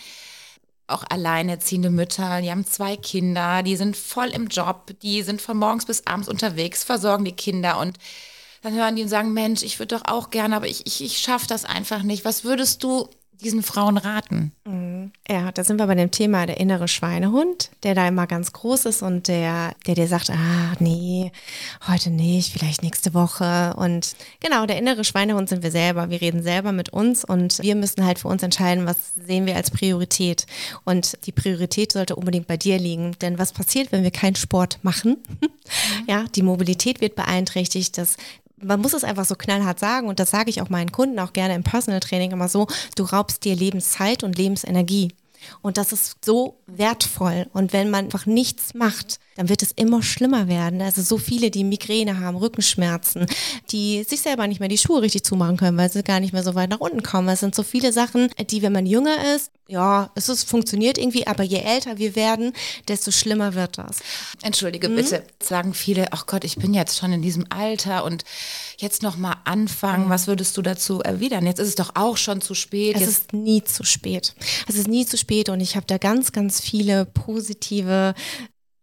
Auch 0.88 1.04
alleinerziehende 1.08 1.92
Mütter, 1.92 2.42
die 2.42 2.50
haben 2.50 2.66
zwei 2.66 2.98
Kinder, 2.98 3.62
die 3.62 3.76
sind 3.76 3.96
voll 3.96 4.30
im 4.30 4.48
Job, 4.48 4.92
die 5.04 5.22
sind 5.22 5.40
von 5.40 5.56
morgens 5.56 5.86
bis 5.86 6.08
abends 6.08 6.28
unterwegs, 6.28 6.84
versorgen 6.84 7.26
die 7.26 7.32
Kinder 7.32 7.80
und 7.80 8.00
dann 8.62 8.74
hören 8.74 8.96
die 8.96 9.04
und 9.04 9.10
sagen, 9.10 9.32
Mensch, 9.32 9.64
ich 9.64 9.80
würde 9.80 9.96
doch 9.96 10.06
auch 10.06 10.32
gerne, 10.32 10.56
aber 10.56 10.68
ich, 10.68 10.86
ich, 10.86 11.04
ich 11.04 11.20
schaffe 11.20 11.48
das 11.48 11.64
einfach 11.64 12.04
nicht. 12.04 12.26
Was 12.26 12.44
würdest 12.44 12.84
du 12.84 13.08
diesen 13.42 13.64
Frauen 13.64 13.98
raten? 13.98 14.52
Ja, 15.28 15.52
da 15.52 15.64
sind 15.64 15.78
wir 15.78 15.88
bei 15.88 15.96
dem 15.96 16.12
Thema 16.12 16.46
der 16.46 16.60
innere 16.60 16.88
Schweinehund, 16.88 17.72
der 17.84 17.96
da 17.96 18.08
immer 18.08 18.28
ganz 18.28 18.52
groß 18.54 18.86
ist 18.86 19.02
und 19.02 19.28
der, 19.28 19.74
der 19.86 19.96
dir 19.96 20.08
sagt, 20.08 20.30
ah, 20.30 20.74
nee, 20.80 21.32
heute 21.88 22.10
nicht, 22.10 22.52
vielleicht 22.52 22.84
nächste 22.84 23.14
Woche. 23.14 23.74
Und 23.78 24.16
genau, 24.40 24.66
der 24.66 24.78
innere 24.78 25.04
Schweinehund 25.04 25.50
sind 25.50 25.64
wir 25.64 25.72
selber. 25.72 26.10
Wir 26.10 26.22
reden 26.22 26.44
selber 26.44 26.72
mit 26.72 26.90
uns 26.90 27.24
und 27.24 27.60
wir 27.60 27.76
müssen 27.76 28.06
halt 28.06 28.20
für 28.20 28.28
uns 28.28 28.44
entscheiden, 28.44 28.86
was 28.86 29.14
sehen 29.16 29.46
wir 29.46 29.56
als 29.56 29.72
Priorität. 29.72 30.46
Und 30.84 31.18
die 31.26 31.32
Priorität 31.32 31.92
sollte 31.92 32.16
unbedingt 32.16 32.48
bei 32.48 32.58
dir 32.58 32.78
liegen. 32.78 33.16
Denn 33.22 33.40
was 33.40 33.54
passiert, 33.54 33.92
wenn 33.92 34.04
wir 34.04 34.12
keinen 34.12 34.36
Sport 34.36 34.80
machen? 34.84 35.18
Ja, 36.08 36.26
die 36.34 36.42
Mobilität 36.42 37.00
wird 37.00 37.14
beeinträchtigt, 37.14 37.96
das 38.00 38.18
man 38.62 38.80
muss 38.82 38.94
es 38.94 39.04
einfach 39.04 39.26
so 39.26 39.36
knallhart 39.36 39.80
sagen 39.80 40.08
und 40.08 40.20
das 40.20 40.32
sage 40.32 40.50
ich 40.50 40.62
auch 40.62 40.70
meinen 40.70 40.92
Kunden 40.92 41.20
auch 41.20 41.34
gerne 41.34 41.56
im 41.56 41.64
Personal 41.64 42.00
Training 42.00 42.32
immer 42.32 42.50
so, 42.50 42.68
du 42.96 43.04
raubst 43.04 43.44
dir 43.46 43.56
Lebenszeit 43.56 44.24
und 44.24 44.38
Lebensenergie. 44.38 45.14
Und 45.62 45.78
das 45.78 45.94
ist 45.94 46.24
so 46.24 46.60
wertvoll. 46.68 47.48
Und 47.54 47.72
wenn 47.72 47.90
man 47.90 48.06
einfach 48.06 48.26
nichts 48.26 48.74
macht, 48.74 49.20
dann 49.40 49.48
wird 49.48 49.64
es 49.64 49.72
immer 49.72 50.04
schlimmer 50.04 50.50
werden. 50.50 50.82
Also 50.82 51.02
so 51.02 51.18
viele, 51.18 51.50
die 51.50 51.64
Migräne 51.64 52.20
haben, 52.20 52.36
Rückenschmerzen, 52.36 53.26
die 53.72 54.04
sich 54.04 54.20
selber 54.20 54.46
nicht 54.48 54.60
mehr 54.60 54.68
die 54.68 54.78
Schuhe 54.78 55.02
richtig 55.02 55.24
zumachen 55.24 55.56
können, 55.56 55.78
weil 55.78 55.90
sie 55.90 56.04
gar 56.04 56.20
nicht 56.20 56.34
mehr 56.34 56.44
so 56.44 56.56
weit 56.56 56.70
nach 56.70 56.82
unten 56.82 57.04
kommen. 57.04 57.30
Es 57.30 57.40
sind 57.40 57.56
so 57.56 57.64
viele 57.64 57.94
Sachen, 57.94 58.30
die, 58.50 58.62
wenn 58.62 58.74
man 58.74 58.86
jünger 58.86 59.34
ist, 59.34 59.52
ja, 59.70 60.12
es 60.16 60.28
ist, 60.28 60.44
funktioniert 60.44 60.98
irgendwie, 60.98 61.26
aber 61.26 61.44
je 61.44 61.60
älter 61.60 61.98
wir 62.00 62.18
werden, 62.18 62.52
desto 62.90 63.12
schlimmer 63.12 63.54
wird 63.54 63.78
das. 63.78 64.00
Entschuldige 64.42 64.90
mhm. 64.90 64.96
bitte, 64.96 65.24
sagen 65.42 65.74
viele, 65.74 66.12
ach 66.12 66.26
Gott, 66.26 66.44
ich 66.44 66.58
bin 66.58 66.74
jetzt 66.74 66.98
schon 66.98 67.14
in 67.14 67.22
diesem 67.22 67.46
Alter 67.50 68.04
und 68.04 68.26
jetzt 68.78 69.04
noch 69.04 69.16
mal 69.16 69.38
anfangen. 69.46 70.08
Mhm. 70.08 70.10
Was 70.10 70.28
würdest 70.28 70.58
du 70.58 70.62
dazu 70.62 71.00
erwidern? 71.00 71.46
Jetzt 71.46 71.60
ist 71.60 71.68
es 71.70 71.76
doch 71.76 71.92
auch 71.94 72.18
schon 72.18 72.42
zu 72.42 72.56
spät. 72.56 72.96
Es 72.96 73.02
jetzt 73.02 73.10
ist 73.10 73.34
nie 73.34 73.64
zu 73.64 73.86
spät. 73.86 74.36
Es 74.68 74.76
ist 74.76 74.90
nie 74.90 75.06
zu 75.06 75.18
spät 75.18 75.48
und 75.48 75.62
ich 75.62 75.78
habe 75.78 75.86
da 75.86 75.98
ganz, 75.98 76.34
ganz 76.34 76.60
viele 76.60 77.06
positive 77.06 78.16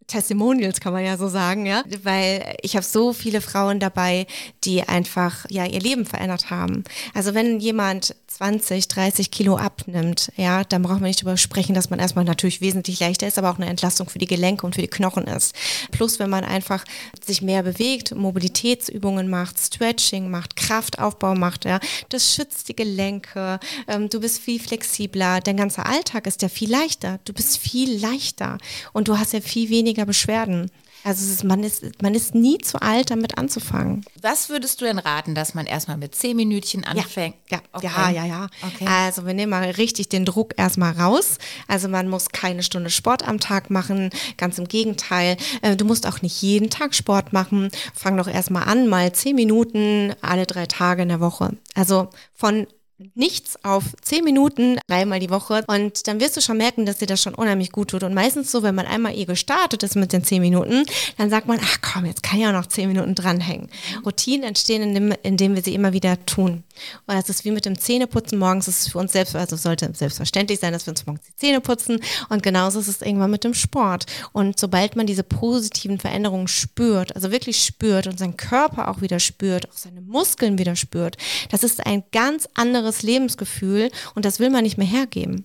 Testimonials 0.07 0.81
kann 0.81 0.93
man 0.93 1.05
ja 1.05 1.17
so 1.17 1.29
sagen, 1.29 1.67
ja, 1.67 1.83
weil 2.03 2.57
ich 2.63 2.77
habe 2.77 2.87
so 2.87 3.13
viele 3.13 3.41
Frauen 3.41 3.81
dabei, 3.81 4.27
die 4.65 4.83
einfach 4.83 5.47
ja 5.51 5.65
ihr 5.65 5.81
Leben 5.81 6.07
verändert 6.07 6.51
haben. 6.51 6.85
Also 7.15 7.35
wenn 7.35 7.59
jemand 7.61 8.15
20, 8.29 8.89
30 8.89 9.31
Kilo 9.31 9.57
abnimmt, 9.57 10.31
ja, 10.37 10.63
dann 10.65 10.83
braucht 10.83 11.01
man 11.01 11.09
nicht 11.09 11.23
darüber 11.23 11.39
sprechen, 11.39 11.75
dass 11.75 11.89
man 11.89 11.99
erstmal 11.99 12.25
natürlich 12.25 12.61
wesentlich 12.61 13.01
leichter 13.01 13.27
ist, 13.27 13.39
aber 13.39 13.51
auch 13.51 13.57
eine 13.57 13.67
Entlastung 13.67 14.11
für 14.11 14.19
die 14.19 14.27
Gelenke 14.27 14.67
und 14.67 14.75
für 14.75 14.83
die 14.83 14.89
Knochen 14.89 15.25
ist. 15.25 15.55
Plus, 15.91 16.19
wenn 16.19 16.29
man 16.29 16.45
einfach 16.45 16.85
sich 17.25 17.41
mehr 17.41 17.63
bewegt, 17.63 18.15
Mobilitätsübungen 18.15 19.31
macht, 19.31 19.59
Stretching 19.59 20.31
macht, 20.31 20.55
Kraftaufbau 20.57 21.35
macht, 21.35 21.65
ja, 21.65 21.81
das 22.11 22.35
schützt 22.35 22.69
die 22.69 22.77
Gelenke, 22.77 23.59
ähm, 23.89 24.11
du 24.11 24.21
bist 24.21 24.41
viel 24.41 24.61
flexibler, 24.61 25.41
dein 25.41 25.57
ganzer 25.57 25.87
Alltag 25.87 26.27
ist 26.27 26.43
ja 26.43 26.51
viel 26.51 26.71
leichter, 26.71 27.19
du 27.25 27.33
bist 27.33 27.57
viel 27.57 27.99
leichter 27.99 28.59
und 28.93 29.09
du 29.09 29.19
hast 29.19 29.33
ja 29.33 29.41
viel 29.41 29.71
weniger 29.71 29.96
Beschwerden. 30.05 30.71
Also 31.07 31.33
ist, 31.33 31.45
man, 31.45 31.63
ist, 31.63 32.03
man 32.03 32.17
ist 32.17 32.35
nie 32.35 32.59
zu 32.59 32.83
alt, 32.83 33.13
damit 33.13 33.39
anzufangen. 33.39 34.05
Was 34.23 34.49
würdest 34.49 34.81
du 34.81 34.87
denn 34.87 34.99
raten, 34.99 35.37
dass 35.37 35.55
man 35.55 35.65
erstmal 35.65 35.97
mit 35.97 36.17
zehn 36.17 36.35
Minütchen 36.37 36.83
anfängt? 36.83 37.37
Ja, 37.49 37.59
ja, 37.59 37.63
okay. 37.73 37.87
ja, 37.87 38.11
ja. 38.11 38.25
ja. 38.25 38.47
Okay. 38.61 38.87
Also 38.89 39.25
wir 39.25 39.33
nehmen 39.33 39.51
mal 39.51 39.71
richtig 39.71 40.09
den 40.09 40.25
Druck 40.25 40.55
erstmal 40.57 40.95
raus. 40.95 41.39
Also 41.69 41.87
man 41.87 42.09
muss 42.09 42.31
keine 42.31 42.65
Stunde 42.65 42.91
Sport 42.91 43.27
am 43.27 43.39
Tag 43.39 43.71
machen, 43.71 44.11
ganz 44.37 44.59
im 44.59 44.67
Gegenteil. 44.67 45.37
Äh, 45.63 45.77
du 45.77 45.85
musst 45.85 46.09
auch 46.09 46.23
nicht 46.23 46.43
jeden 46.43 46.71
Tag 46.71 46.93
Sport 46.93 47.33
machen. 47.33 47.71
Fang 47.95 48.17
doch 48.17 48.27
erstmal 48.27 48.65
an, 48.65 48.89
mal 48.89 49.13
zehn 49.13 49.37
Minuten 49.37 50.13
alle 50.23 50.45
drei 50.45 50.67
Tage 50.67 51.03
in 51.03 51.09
der 51.09 51.21
Woche. 51.21 51.57
Also 51.77 52.09
von 52.35 52.67
nichts 53.15 53.63
auf 53.63 53.85
zehn 54.01 54.25
Minuten 54.25 54.79
dreimal 54.89 55.21
die 55.21 55.31
Woche 55.31 55.65
und 55.67 56.07
dann 56.07 56.21
wirst 56.21 56.37
du 56.37 56.41
schon 56.41 56.57
merken, 56.57 56.87
dass 56.87 56.99
dir 56.99 57.07
das 57.07 57.21
schon 57.21 57.35
unheimlich 57.35 57.71
gut 57.71 57.91
tut. 57.91 58.03
Und 58.03 58.15
meistens 58.15 58.51
so, 58.51 58.63
wenn 58.63 58.75
man 58.75 58.87
einmal 58.87 59.15
eh 59.15 59.27
gestartet 59.27 59.83
ist 59.83 59.97
mit 59.97 60.13
den 60.13 60.25
zehn 60.25 60.41
Minuten, 60.41 60.85
dann 61.19 61.29
sagt 61.29 61.47
man, 61.47 61.61
ach 61.63 61.79
komm, 61.83 62.07
jetzt 62.07 62.23
kann 62.23 62.41
ich 62.41 62.47
auch 62.47 62.53
noch 62.53 62.67
zehn 62.67 62.89
Minuten 62.89 63.15
dranhängen. 63.15 63.69
Routinen 64.05 64.49
entstehen, 64.49 64.83
indem, 64.83 65.15
indem 65.23 65.55
wir 65.55 65.63
sie 65.63 65.75
immer 65.75 65.93
wieder 65.93 66.25
tun. 66.25 66.65
Und 67.07 67.15
das 67.15 67.29
ist 67.29 67.45
wie 67.45 67.51
mit 67.51 67.67
dem 67.67 67.79
Zähneputzen 67.79 68.39
morgens, 68.39 68.69
ist 68.69 68.91
für 68.91 68.99
uns 68.99 69.13
selbst, 69.13 69.37
also 69.37 69.57
sollte 69.57 69.91
selbstverständlich 69.95 70.61
sein, 70.61 70.73
dass 70.73 70.87
wir 70.87 70.93
uns 70.93 71.07
morgens 71.07 71.27
die 71.27 71.37
Zähne 71.37 71.61
putzen. 71.61 72.01
Und 72.31 72.43
genauso 72.43 72.81
ist 72.81 72.89
es 72.89 73.03
irgendwann 73.03 73.31
mit 73.31 73.45
dem 73.45 73.55
Sport. 73.55 74.07
Und 74.33 74.59
sobald 74.59 74.97
man 74.97 75.07
diese 75.07 75.23
positiven 75.23 75.99
Veränderungen 75.99 76.49
spürt, 76.49 77.15
also 77.15 77.31
wirklich 77.31 77.63
spürt 77.63 78.07
und 78.07 78.19
seinen 78.19 78.37
Körper 78.37 78.89
auch 78.89 79.01
wieder 79.01 79.21
spürt, 79.21 79.69
auch 79.69 79.77
seine 79.77 80.01
Muskeln 80.01 80.59
wieder 80.59 80.77
spürt, 80.77 81.17
das 81.51 81.63
ist 81.63 81.85
ein 81.87 82.05
ganz 82.13 82.49
anderes 82.55 82.86
Lebensgefühl 83.03 83.91
und 84.15 84.25
das 84.25 84.41
will 84.41 84.51
man 84.51 84.63
nicht 84.63 84.79
mehr 84.79 84.87
hergeben. 84.87 85.45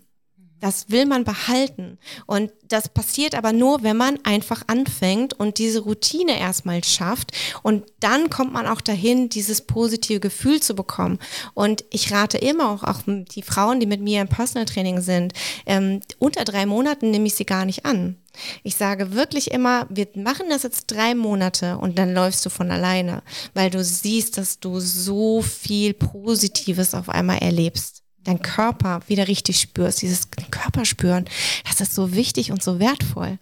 Das 0.62 0.90
will 0.90 1.08
man 1.08 1.24
behalten. 1.24 1.98
Und 2.28 2.52
das 2.68 2.88
passiert 2.88 3.36
aber 3.36 3.52
nur, 3.52 3.84
wenn 3.84 3.98
man 3.98 4.20
einfach 4.24 4.64
anfängt 4.68 5.34
und 5.34 5.58
diese 5.58 5.82
Routine 5.82 6.40
erstmal 6.40 6.84
schafft. 6.84 7.32
Und 7.64 7.84
dann 8.00 8.30
kommt 8.30 8.54
man 8.54 8.68
auch 8.68 8.80
dahin, 8.80 9.28
dieses 9.28 9.62
positive 9.62 10.20
Gefühl 10.20 10.62
zu 10.62 10.76
bekommen. 10.76 11.20
Und 11.56 11.84
ich 11.90 12.12
rate 12.12 12.38
immer 12.38 12.70
auch, 12.70 12.84
auch 12.84 13.02
die 13.06 13.42
Frauen, 13.42 13.80
die 13.80 13.88
mit 13.88 14.02
mir 14.02 14.22
im 14.22 14.28
Personal 14.28 14.66
Training 14.66 15.02
sind, 15.02 15.34
ähm, 15.66 16.00
unter 16.20 16.46
drei 16.46 16.66
Monaten 16.66 17.12
nehme 17.12 17.26
ich 17.26 17.36
sie 17.36 17.46
gar 17.46 17.66
nicht 17.66 17.86
an. 17.86 18.18
Ich 18.64 18.76
sage 18.76 19.14
wirklich 19.14 19.52
immer, 19.52 19.88
wir 19.90 20.08
machen 20.16 20.46
das 20.50 20.64
jetzt 20.64 20.88
drei 20.88 21.16
Monate 21.16 21.78
und 21.78 21.98
dann 21.98 22.14
läufst 22.14 22.46
du 22.46 22.50
von 22.50 22.72
alleine, 22.72 23.24
weil 23.54 23.70
du 23.70 23.84
siehst, 23.84 24.38
dass 24.38 24.60
du 24.60 24.80
so 24.80 25.42
viel 25.42 25.94
Positives 25.94 26.94
auf 26.94 27.10
einmal 27.10 27.40
erlebst 27.40 28.01
dein 28.24 28.42
Körper 28.42 29.02
wieder 29.08 29.28
richtig 29.28 29.60
spürst, 29.60 30.02
dieses 30.02 30.30
Körper 30.52 30.86
spüren, 30.86 31.26
das 31.68 31.82
ist 31.82 31.96
so 31.96 32.14
wichtig 32.14 32.52
und 32.52 32.62
so 32.62 32.80
wertvoll. 32.80 33.40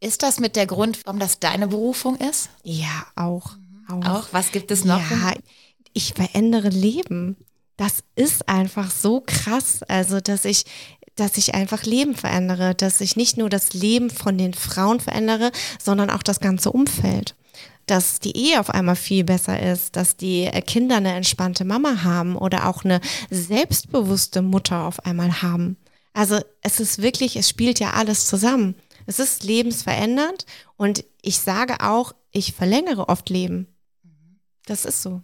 Ist 0.00 0.22
das 0.22 0.40
mit 0.40 0.56
der 0.56 0.66
Grund, 0.66 1.00
warum 1.04 1.18
das 1.18 1.38
deine 1.38 1.68
Berufung 1.68 2.16
ist? 2.16 2.50
Ja, 2.62 3.06
auch. 3.16 3.56
Auch. 3.88 4.04
auch? 4.04 4.28
Was 4.32 4.52
gibt 4.52 4.70
es 4.70 4.84
noch? 4.84 5.10
Ja, 5.10 5.32
ich 5.92 6.14
verändere 6.14 6.68
Leben. 6.68 7.36
Das 7.76 8.04
ist 8.14 8.48
einfach 8.48 8.90
so 8.90 9.22
krass. 9.24 9.82
Also, 9.84 10.20
dass 10.20 10.44
ich, 10.44 10.64
dass 11.16 11.36
ich 11.38 11.54
einfach 11.54 11.84
Leben 11.84 12.14
verändere, 12.14 12.74
dass 12.74 13.00
ich 13.00 13.16
nicht 13.16 13.36
nur 13.36 13.48
das 13.48 13.72
Leben 13.72 14.10
von 14.10 14.36
den 14.36 14.54
Frauen 14.54 15.00
verändere, 15.00 15.52
sondern 15.82 16.10
auch 16.10 16.22
das 16.22 16.40
ganze 16.40 16.70
Umfeld 16.70 17.34
dass 17.86 18.20
die 18.20 18.36
Ehe 18.36 18.60
auf 18.60 18.70
einmal 18.70 18.96
viel 18.96 19.24
besser 19.24 19.60
ist, 19.60 19.96
dass 19.96 20.16
die 20.16 20.48
Kinder 20.66 20.96
eine 20.96 21.14
entspannte 21.14 21.64
Mama 21.64 22.02
haben 22.02 22.36
oder 22.36 22.68
auch 22.68 22.84
eine 22.84 23.00
selbstbewusste 23.30 24.42
Mutter 24.42 24.84
auf 24.84 25.04
einmal 25.04 25.42
haben. 25.42 25.76
Also 26.12 26.40
es 26.62 26.80
ist 26.80 27.02
wirklich, 27.02 27.36
es 27.36 27.48
spielt 27.48 27.80
ja 27.80 27.92
alles 27.92 28.26
zusammen. 28.26 28.74
Es 29.06 29.18
ist 29.18 29.44
lebensverändernd 29.44 30.46
und 30.76 31.04
ich 31.20 31.38
sage 31.38 31.80
auch, 31.80 32.14
ich 32.30 32.52
verlängere 32.54 33.08
oft 33.08 33.28
Leben. 33.28 33.66
Das 34.66 34.84
ist 34.84 35.02
so. 35.02 35.20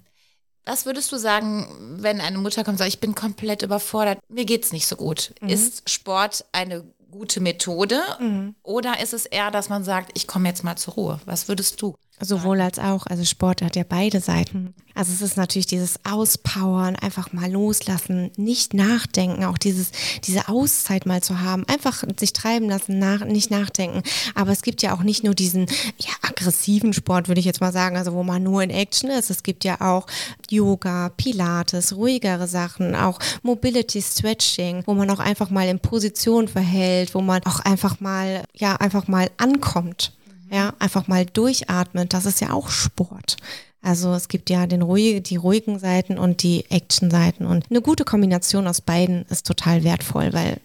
Was 0.67 0.85
würdest 0.85 1.11
du 1.11 1.17
sagen, 1.17 1.67
wenn 2.01 2.21
eine 2.21 2.39
Mutter 2.39 2.63
kommt 2.63 2.75
und 2.75 2.79
sagt, 2.79 2.93
ich 2.93 3.01
bin 3.01 3.15
komplett 3.15 3.63
überfordert, 3.63 4.19
mir 4.29 4.45
geht's 4.45 4.73
nicht 4.73 4.87
so 4.87 4.97
gut? 4.97 5.35
Mhm. 5.41 5.49
Ist 5.49 5.89
Sport 5.89 6.45
eine 6.53 6.85
gute 7.11 7.41
Methode 7.41 8.01
mhm. 8.21 8.55
oder 8.63 9.01
ist 9.01 9.15
es 9.15 9.27
eher, 9.27 9.51
dass 9.51 9.69
man 9.69 9.85
sagt, 9.85 10.13
ich 10.15 10.27
komme 10.27 10.49
jetzt 10.49 10.63
mal 10.63 10.77
zur 10.77 10.95
Ruhe? 10.95 11.21
Was 11.25 11.49
würdest 11.49 11.81
du? 11.83 11.97
Sowohl 12.21 12.61
als 12.61 12.79
auch. 12.79 13.07
Also 13.07 13.25
Sport 13.25 13.63
hat 13.63 13.77
ja 13.77 13.85
beide 13.89 14.21
Seiten. 14.21 14.75
Also 14.95 15.13
es 15.13 15.23
ist 15.23 15.37
natürlich 15.37 15.67
dieses 15.67 16.05
Auspowern, 16.05 16.97
einfach 16.97 17.33
mal 17.33 17.51
loslassen, 17.51 18.31
nicht 18.37 18.75
nachdenken, 18.75 19.45
auch 19.45 19.57
dieses, 19.57 19.93
diese 20.25 20.49
Auszeit 20.49 21.07
mal 21.07 21.23
zu 21.23 21.41
haben, 21.41 21.65
einfach 21.69 22.05
sich 22.19 22.33
treiben 22.33 22.69
lassen, 22.69 22.99
nach, 22.99 23.25
nicht 23.25 23.51
nachdenken. 23.51 24.03
Aber 24.35 24.51
es 24.51 24.63
gibt 24.63 24.83
ja 24.83 24.95
auch 24.95 25.03
nicht 25.03 25.25
nur 25.25 25.35
diesen 25.35 25.67
ja, 25.99 26.13
aggressiven 26.23 26.93
Sport, 26.93 27.29
würde 27.29 27.41
ich 27.41 27.47
jetzt 27.47 27.61
mal 27.61 27.73
sagen, 27.73 27.97
also 27.97 28.13
wo 28.13 28.23
man 28.23 28.43
nur 28.43 28.63
in 28.63 28.71
Action 28.71 29.11
ist. 29.11 29.31
Es 29.31 29.43
gibt 29.43 29.65
ja 29.65 29.81
auch 29.81 30.07
Yoga, 30.51 31.11
Pilates, 31.17 31.97
ruhigere 31.97 32.47
Sachen, 32.47 32.95
auch 32.95 33.19
Mobility 33.43 34.03
Stretching, 34.03 34.83
wo 34.87 34.95
man 34.95 35.09
auch 35.11 35.21
einfach 35.21 35.51
mal 35.51 35.69
in 35.69 35.79
Position 35.79 36.49
verhält, 36.49 37.15
wo 37.15 37.21
man 37.21 37.43
auch 37.45 37.61
einfach 37.61 38.01
mal, 38.01 38.43
ja, 38.55 38.77
einfach 38.77 39.09
mal 39.09 39.31
ankommt. 39.39 40.13
Ja, 40.51 40.75
einfach 40.79 41.07
mal 41.07 41.27
durchatmen, 41.27 42.09
das 42.09 42.27
ist 42.27 42.41
ja 42.41 42.53
auch 42.53 42.71
Sport. 42.71 43.37
Also 43.83 44.13
es 44.13 44.29
gibt 44.29 44.51
ja 44.51 44.67
den 44.67 44.83
ruhige, 44.83 45.21
die 45.21 45.37
ruhigen 45.37 45.79
Seiten 45.79 46.19
und 46.19 46.43
die 46.43 46.71
Action-Seiten 46.71 47.47
und 47.47 47.67
eine 47.71 47.81
gute 47.81 48.05
Kombination 48.05 48.67
aus 48.67 48.81
beiden 48.81 49.25
ist 49.27 49.47
total 49.47 49.85
wertvoll, 49.85 50.33
weil 50.33 50.61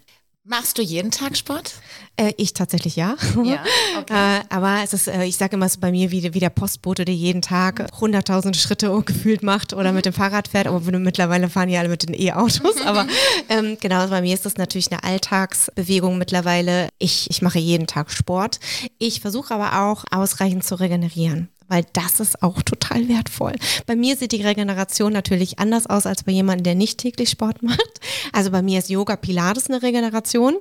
Machst 0.47 0.77
du 0.77 0.83
jeden 0.83 1.09
Tag 1.09 1.35
Sport? 1.35 1.73
Äh, 2.17 2.33
ich 2.37 2.53
tatsächlich 2.53 2.95
ja. 2.95 3.15
ja 3.43 3.63
okay. 3.99 4.13
äh, 4.13 4.43
aber 4.49 4.81
es 4.83 4.93
ist, 4.93 5.07
äh, 5.07 5.23
ich 5.23 5.37
sage 5.37 5.55
immer, 5.55 5.65
es 5.65 5.73
ist 5.73 5.81
bei 5.81 5.89
mir 5.89 6.11
wie, 6.11 6.35
wie 6.35 6.39
der 6.39 6.51
Postbote, 6.51 7.03
der 7.03 7.15
jeden 7.15 7.41
Tag 7.41 7.91
100.000 7.99 8.53
Schritte 8.53 9.01
gefühlt 9.05 9.41
macht 9.41 9.73
oder 9.73 9.91
mit 9.91 10.05
dem 10.05 10.13
Fahrrad 10.13 10.47
fährt. 10.47 10.67
Aber 10.67 10.79
mittlerweile 10.99 11.49
fahren 11.49 11.69
ja 11.69 11.79
alle 11.79 11.89
mit 11.89 12.07
den 12.07 12.13
E-Autos. 12.13 12.79
aber 12.85 13.07
ähm, 13.49 13.77
genau, 13.81 14.07
bei 14.07 14.21
mir 14.21 14.35
ist 14.35 14.45
das 14.45 14.57
natürlich 14.57 14.91
eine 14.91 15.03
Alltagsbewegung 15.03 16.19
mittlerweile. 16.19 16.89
Ich, 16.99 17.27
ich 17.31 17.41
mache 17.41 17.57
jeden 17.57 17.87
Tag 17.87 18.11
Sport. 18.11 18.59
Ich 18.99 19.21
versuche 19.21 19.51
aber 19.51 19.81
auch 19.81 20.05
ausreichend 20.11 20.63
zu 20.63 20.79
regenerieren 20.79 21.49
weil 21.67 21.85
das 21.93 22.19
ist 22.19 22.41
auch 22.43 22.61
total 22.61 23.07
wertvoll. 23.07 23.53
Bei 23.85 23.95
mir 23.95 24.15
sieht 24.15 24.31
die 24.31 24.41
Regeneration 24.43 25.13
natürlich 25.13 25.59
anders 25.59 25.87
aus 25.87 26.05
als 26.05 26.23
bei 26.23 26.31
jemandem, 26.31 26.63
der 26.63 26.75
nicht 26.75 26.99
täglich 26.99 27.29
Sport 27.29 27.61
macht. 27.63 27.99
Also 28.33 28.51
bei 28.51 28.61
mir 28.61 28.79
ist 28.79 28.89
Yoga 28.89 29.15
Pilates 29.15 29.69
eine 29.69 29.81
Regeneration. 29.81 30.55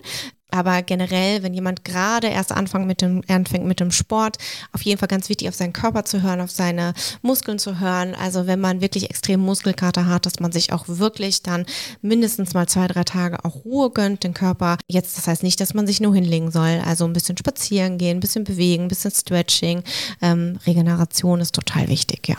Aber 0.50 0.82
generell, 0.82 1.42
wenn 1.42 1.52
jemand 1.52 1.84
gerade 1.84 2.28
erst 2.28 2.52
anfängt 2.52 2.86
mit 2.86 3.02
dem, 3.02 3.22
anfängt 3.28 3.66
mit 3.66 3.80
dem 3.80 3.90
Sport, 3.90 4.38
auf 4.72 4.82
jeden 4.82 4.98
Fall 4.98 5.08
ganz 5.08 5.28
wichtig, 5.28 5.48
auf 5.48 5.54
seinen 5.54 5.72
Körper 5.72 6.04
zu 6.04 6.22
hören, 6.22 6.40
auf 6.40 6.50
seine 6.50 6.94
Muskeln 7.22 7.58
zu 7.58 7.80
hören. 7.80 8.14
Also 8.14 8.46
wenn 8.46 8.60
man 8.60 8.80
wirklich 8.80 9.10
extrem 9.10 9.40
Muskelkater 9.40 10.06
hat, 10.06 10.26
dass 10.26 10.38
man 10.40 10.52
sich 10.52 10.72
auch 10.72 10.84
wirklich 10.86 11.42
dann 11.42 11.66
mindestens 12.02 12.54
mal 12.54 12.68
zwei, 12.68 12.86
drei 12.86 13.04
Tage 13.04 13.44
auch 13.44 13.64
Ruhe 13.64 13.90
gönnt, 13.90 14.22
den 14.22 14.34
Körper. 14.34 14.78
Jetzt, 14.86 15.18
das 15.18 15.26
heißt 15.26 15.42
nicht, 15.42 15.60
dass 15.60 15.74
man 15.74 15.86
sich 15.86 16.00
nur 16.00 16.14
hinlegen 16.14 16.52
soll. 16.52 16.80
Also 16.84 17.04
ein 17.04 17.12
bisschen 17.12 17.36
spazieren 17.36 17.98
gehen, 17.98 18.18
ein 18.18 18.20
bisschen 18.20 18.44
bewegen, 18.44 18.84
ein 18.84 18.88
bisschen 18.88 19.10
Stretching. 19.10 19.82
Ähm, 20.22 20.60
Regeneration 20.66 21.40
ist 21.40 21.54
total 21.54 21.88
wichtig, 21.88 22.28
ja. 22.28 22.36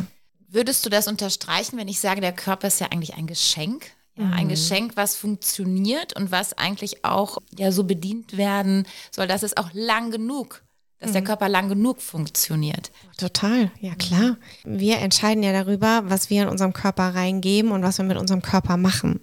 Würdest 0.48 0.86
du 0.86 0.90
das 0.90 1.10
unterstreichen, 1.10 1.78
wenn 1.78 1.90
ich 1.90 2.00
sage, 2.00 2.22
der 2.22 2.32
Körper 2.32 2.68
ist 2.70 2.80
ja 2.80 2.88
eigentlich 2.88 3.16
ein 3.16 3.28
Geschenk? 3.28 3.92
Ja, 4.18 4.30
ein 4.30 4.46
mhm. 4.46 4.50
Geschenk, 4.50 4.96
was 4.96 5.18
funktioniert 5.18 6.16
und 6.16 6.32
was 6.32 6.58
eigentlich 6.58 7.04
auch 7.04 7.38
ja 7.58 7.72
so 7.72 7.84
bedient 7.84 8.38
werden 8.38 8.88
soll, 9.12 9.28
dass 9.28 9.44
es 9.44 9.58
auch 9.58 9.70
lang 9.74 10.10
genug 10.12 10.64
dass 11.00 11.12
der 11.12 11.24
Körper 11.24 11.50
lang 11.50 11.68
genug 11.68 12.02
funktioniert. 12.02 12.92
Total, 13.18 13.70
ja 13.80 13.96
klar. 13.96 14.38
Wir 14.64 15.00
entscheiden 15.00 15.44
ja 15.44 15.52
darüber, 15.52 16.04
was 16.06 16.30
wir 16.30 16.44
in 16.44 16.48
unserem 16.48 16.74
Körper 16.74 17.16
reingeben 17.16 17.72
und 17.72 17.84
was 17.84 17.98
wir 17.98 18.06
mit 18.06 18.18
unserem 18.18 18.42
Körper 18.42 18.78
machen. 18.78 19.20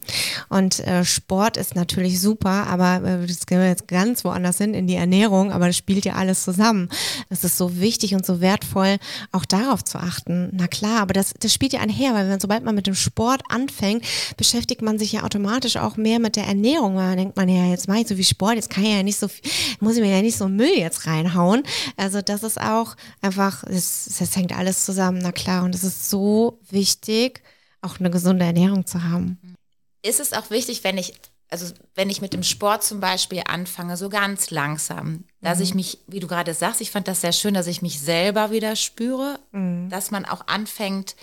Und 0.49 0.81
äh, 0.81 1.05
Sport 1.05 1.57
ist 1.57 1.75
natürlich 1.75 2.21
super, 2.21 2.67
aber 2.69 3.03
äh, 3.05 3.27
das 3.27 3.47
gehen 3.47 3.59
wir 3.59 3.69
jetzt 3.69 3.89
ganz 3.89 4.25
woanders 4.25 4.59
hin 4.59 4.75
in 4.75 4.87
die 4.87 4.95
Ernährung, 4.95 5.51
aber 5.51 5.67
das 5.67 5.77
spielt 5.77 6.05
ja 6.05 6.15
alles 6.15 6.45
zusammen. 6.45 6.89
Es 7.31 7.43
ist 7.43 7.57
so 7.57 7.81
wichtig 7.81 8.15
und 8.15 8.25
so 8.25 8.41
wertvoll, 8.41 8.99
auch 9.31 9.45
darauf 9.45 9.83
zu 9.83 9.99
achten. 9.99 10.51
Na 10.53 10.69
klar, 10.69 11.01
aber 11.01 11.15
das, 11.15 11.35
das 11.39 11.53
spielt 11.53 11.73
ja 11.73 11.81
einher, 11.81 12.15
weil 12.15 12.29
wenn, 12.29 12.41
sobald 12.41 12.65
man 12.65 12.75
mit 12.75 12.87
dem 12.87 12.95
Sport 12.95 13.43
anfängt, 13.49 14.05
beschäftigt 14.37 14.83
man 14.83 14.99
sich 14.99 15.13
ja 15.13 15.23
automatisch 15.23 15.77
auch 15.77 15.97
mehr 15.97 16.19
mit 16.19 16.37
der 16.37 16.47
Ernährung. 16.47 16.95
Man 16.95 17.17
denkt 17.17 17.37
man 17.37 17.49
ja, 17.49 17.67
jetzt 17.67 17.89
mache 17.89 18.01
ich 18.01 18.09
so 18.09 18.15
viel 18.15 18.25
Sport, 18.25 18.55
jetzt 18.55 18.71
kann 18.71 18.85
ich 18.85 18.91
ja 18.91 19.03
nicht 19.03 19.19
so 19.19 19.29
viel, 19.29 19.51
muss 19.81 19.97
ich 19.97 20.03
mir 20.03 20.15
ja 20.15 20.23
nicht 20.23 20.37
so 20.37 20.49
Müll 20.49 20.77
jetzt 20.77 21.07
reinhauen. 21.07 21.62
Also 21.97 22.23
das 22.23 22.43
ist 22.43 22.61
auch 22.61 22.97
einfach, 23.21 23.65
es, 23.65 24.21
es 24.21 24.37
hängt 24.37 24.57
alles 24.57 24.85
zusammen, 24.85 25.19
na 25.19 25.33
klar. 25.33 25.65
Und 25.65 25.75
es 25.75 25.85
ist 25.85 26.11
so 26.11 26.59
wichtig, 26.71 27.43
auch 27.81 27.99
eine 27.99 28.11
gesunde 28.11 28.45
Ernährung 28.45 28.87
zu 28.87 29.03
haben. 29.03 29.39
Ist 30.03 30.21
es 30.21 30.33
auch 30.33 30.51
wichtig, 30.51 30.85
wenn 30.85 30.99
ich, 30.99 31.15
also 31.49 31.67
wenn 31.95 32.11
ich 32.11 32.21
mit 32.21 32.33
dem 32.33 32.43
Sport 32.43 32.85
zum 32.85 33.01
Beispiel 33.01 33.43
anfange, 33.47 33.97
so 33.97 34.09
ganz 34.09 34.51
langsam, 34.51 35.25
dass 35.41 35.61
ich 35.61 35.75
mich, 35.75 35.99
wie 36.07 36.21
du 36.21 36.27
gerade 36.27 36.55
sagst, 36.55 36.81
ich 36.81 36.91
fand 36.91 37.09
das 37.09 37.21
sehr 37.21 37.33
schön, 37.33 37.55
dass 37.55 37.67
ich 37.67 37.83
mich 37.83 38.01
selber 38.01 38.51
wieder 38.51 38.77
spüre, 38.77 39.39
dass 39.53 40.11
man 40.11 40.25
auch 40.25 40.47
anfängt, 40.47 41.15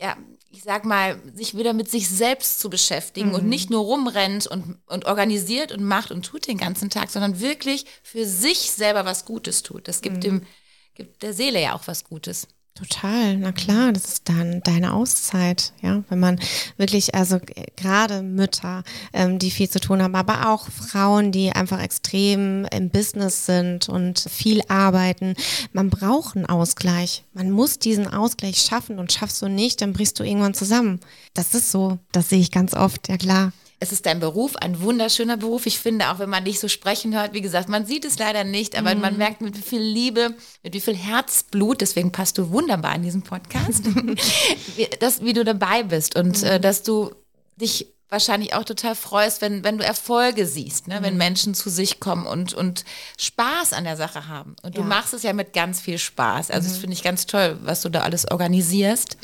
ja, 0.00 0.16
ich 0.50 0.62
sag 0.62 0.84
mal, 0.84 1.20
sich 1.34 1.56
wieder 1.56 1.72
mit 1.72 1.90
sich 1.90 2.08
selbst 2.08 2.60
zu 2.60 2.70
beschäftigen 2.70 3.34
und 3.34 3.46
nicht 3.46 3.68
nur 3.68 3.82
rumrennt 3.82 4.46
und, 4.46 4.78
und 4.86 5.06
organisiert 5.06 5.72
und 5.72 5.82
macht 5.82 6.10
und 6.10 6.24
tut 6.24 6.46
den 6.46 6.56
ganzen 6.56 6.88
Tag, 6.88 7.10
sondern 7.10 7.40
wirklich 7.40 7.84
für 8.02 8.24
sich 8.24 8.70
selber 8.70 9.04
was 9.04 9.24
Gutes 9.24 9.62
tut. 9.62 9.88
Das 9.88 10.00
gibt 10.00 10.24
dem, 10.24 10.46
gibt 10.94 11.22
der 11.22 11.34
Seele 11.34 11.60
ja 11.60 11.74
auch 11.74 11.86
was 11.86 12.04
Gutes. 12.04 12.46
Total, 12.78 13.36
na 13.36 13.50
klar, 13.50 13.92
das 13.92 14.04
ist 14.04 14.28
dann 14.28 14.60
deine 14.60 14.92
Auszeit, 14.92 15.72
ja, 15.82 16.04
wenn 16.10 16.20
man 16.20 16.38
wirklich, 16.76 17.12
also 17.12 17.40
gerade 17.74 18.22
Mütter, 18.22 18.84
ähm, 19.12 19.40
die 19.40 19.50
viel 19.50 19.68
zu 19.68 19.80
tun 19.80 20.00
haben, 20.00 20.14
aber 20.14 20.48
auch 20.48 20.68
Frauen, 20.68 21.32
die 21.32 21.50
einfach 21.50 21.82
extrem 21.82 22.66
im 22.66 22.90
Business 22.90 23.46
sind 23.46 23.88
und 23.88 24.20
viel 24.30 24.62
arbeiten, 24.68 25.34
man 25.72 25.90
braucht 25.90 26.36
einen 26.36 26.46
Ausgleich. 26.46 27.24
Man 27.34 27.50
muss 27.50 27.80
diesen 27.80 28.06
Ausgleich 28.06 28.58
schaffen 28.58 29.00
und 29.00 29.12
schaffst 29.12 29.42
du 29.42 29.48
nicht, 29.48 29.80
dann 29.80 29.92
brichst 29.92 30.20
du 30.20 30.22
irgendwann 30.22 30.54
zusammen. 30.54 31.00
Das 31.34 31.54
ist 31.54 31.72
so, 31.72 31.98
das 32.12 32.28
sehe 32.28 32.38
ich 32.38 32.52
ganz 32.52 32.74
oft, 32.74 33.08
ja 33.08 33.16
klar. 33.16 33.52
Es 33.80 33.92
ist 33.92 34.06
dein 34.06 34.18
Beruf, 34.18 34.56
ein 34.56 34.80
wunderschöner 34.80 35.36
Beruf. 35.36 35.66
Ich 35.66 35.78
finde, 35.78 36.10
auch 36.10 36.18
wenn 36.18 36.28
man 36.28 36.44
dich 36.44 36.58
so 36.58 36.66
sprechen 36.68 37.14
hört, 37.14 37.32
wie 37.32 37.40
gesagt, 37.40 37.68
man 37.68 37.86
sieht 37.86 38.04
es 38.04 38.18
leider 38.18 38.42
nicht, 38.42 38.76
aber 38.76 38.94
man 38.96 39.16
merkt, 39.16 39.40
mit 39.40 39.56
wie 39.56 39.62
viel 39.62 39.80
Liebe, 39.80 40.34
mit 40.64 40.74
wie 40.74 40.80
viel 40.80 40.96
Herzblut, 40.96 41.80
deswegen 41.80 42.10
passt 42.10 42.38
du 42.38 42.50
wunderbar 42.50 42.94
in 42.96 43.02
diesem 43.02 43.22
Podcast, 43.22 43.84
wie- 44.76 44.88
dass, 44.98 45.22
wie 45.22 45.32
du 45.32 45.44
dabei 45.44 45.84
bist 45.84 46.16
und 46.16 46.42
äh, 46.42 46.58
dass 46.58 46.82
du 46.82 47.14
dich 47.56 47.86
wahrscheinlich 48.10 48.54
auch 48.54 48.64
total 48.64 48.94
freust, 48.94 49.42
wenn, 49.42 49.62
wenn 49.64 49.76
du 49.78 49.84
Erfolge 49.84 50.46
siehst, 50.46 50.88
ne? 50.88 50.98
wenn 51.02 51.16
Menschen 51.18 51.54
zu 51.54 51.68
sich 51.68 52.00
kommen 52.00 52.26
und, 52.26 52.54
und 52.54 52.84
Spaß 53.18 53.74
an 53.74 53.84
der 53.84 53.96
Sache 53.98 54.26
haben. 54.28 54.56
Und 54.62 54.76
du 54.76 54.80
Ja. 54.80 54.86
machst 54.86 55.12
es 55.12 55.22
ja 55.22 55.34
mit 55.34 55.52
ganz 55.52 55.80
viel 55.80 55.98
Spaß. 55.98 56.50
Also 56.50 56.68
das 56.68 56.78
finde 56.78 56.94
ich 56.94 57.02
ganz 57.02 57.26
toll, 57.26 57.58
was 57.62 57.82
du 57.82 57.90
da 57.90 58.00
alles 58.00 58.28
organisierst. 58.30 59.18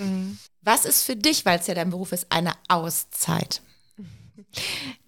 Was 0.63 0.85
ist 0.85 1.03
für 1.03 1.17
dich, 1.17 1.47
weil 1.47 1.59
es 1.59 1.67
ja 1.67 1.75
dein 1.75 1.89
Beruf 1.91 2.13
ist, 2.13 2.27
eine 2.31 2.53
Auszeit? 2.69 3.63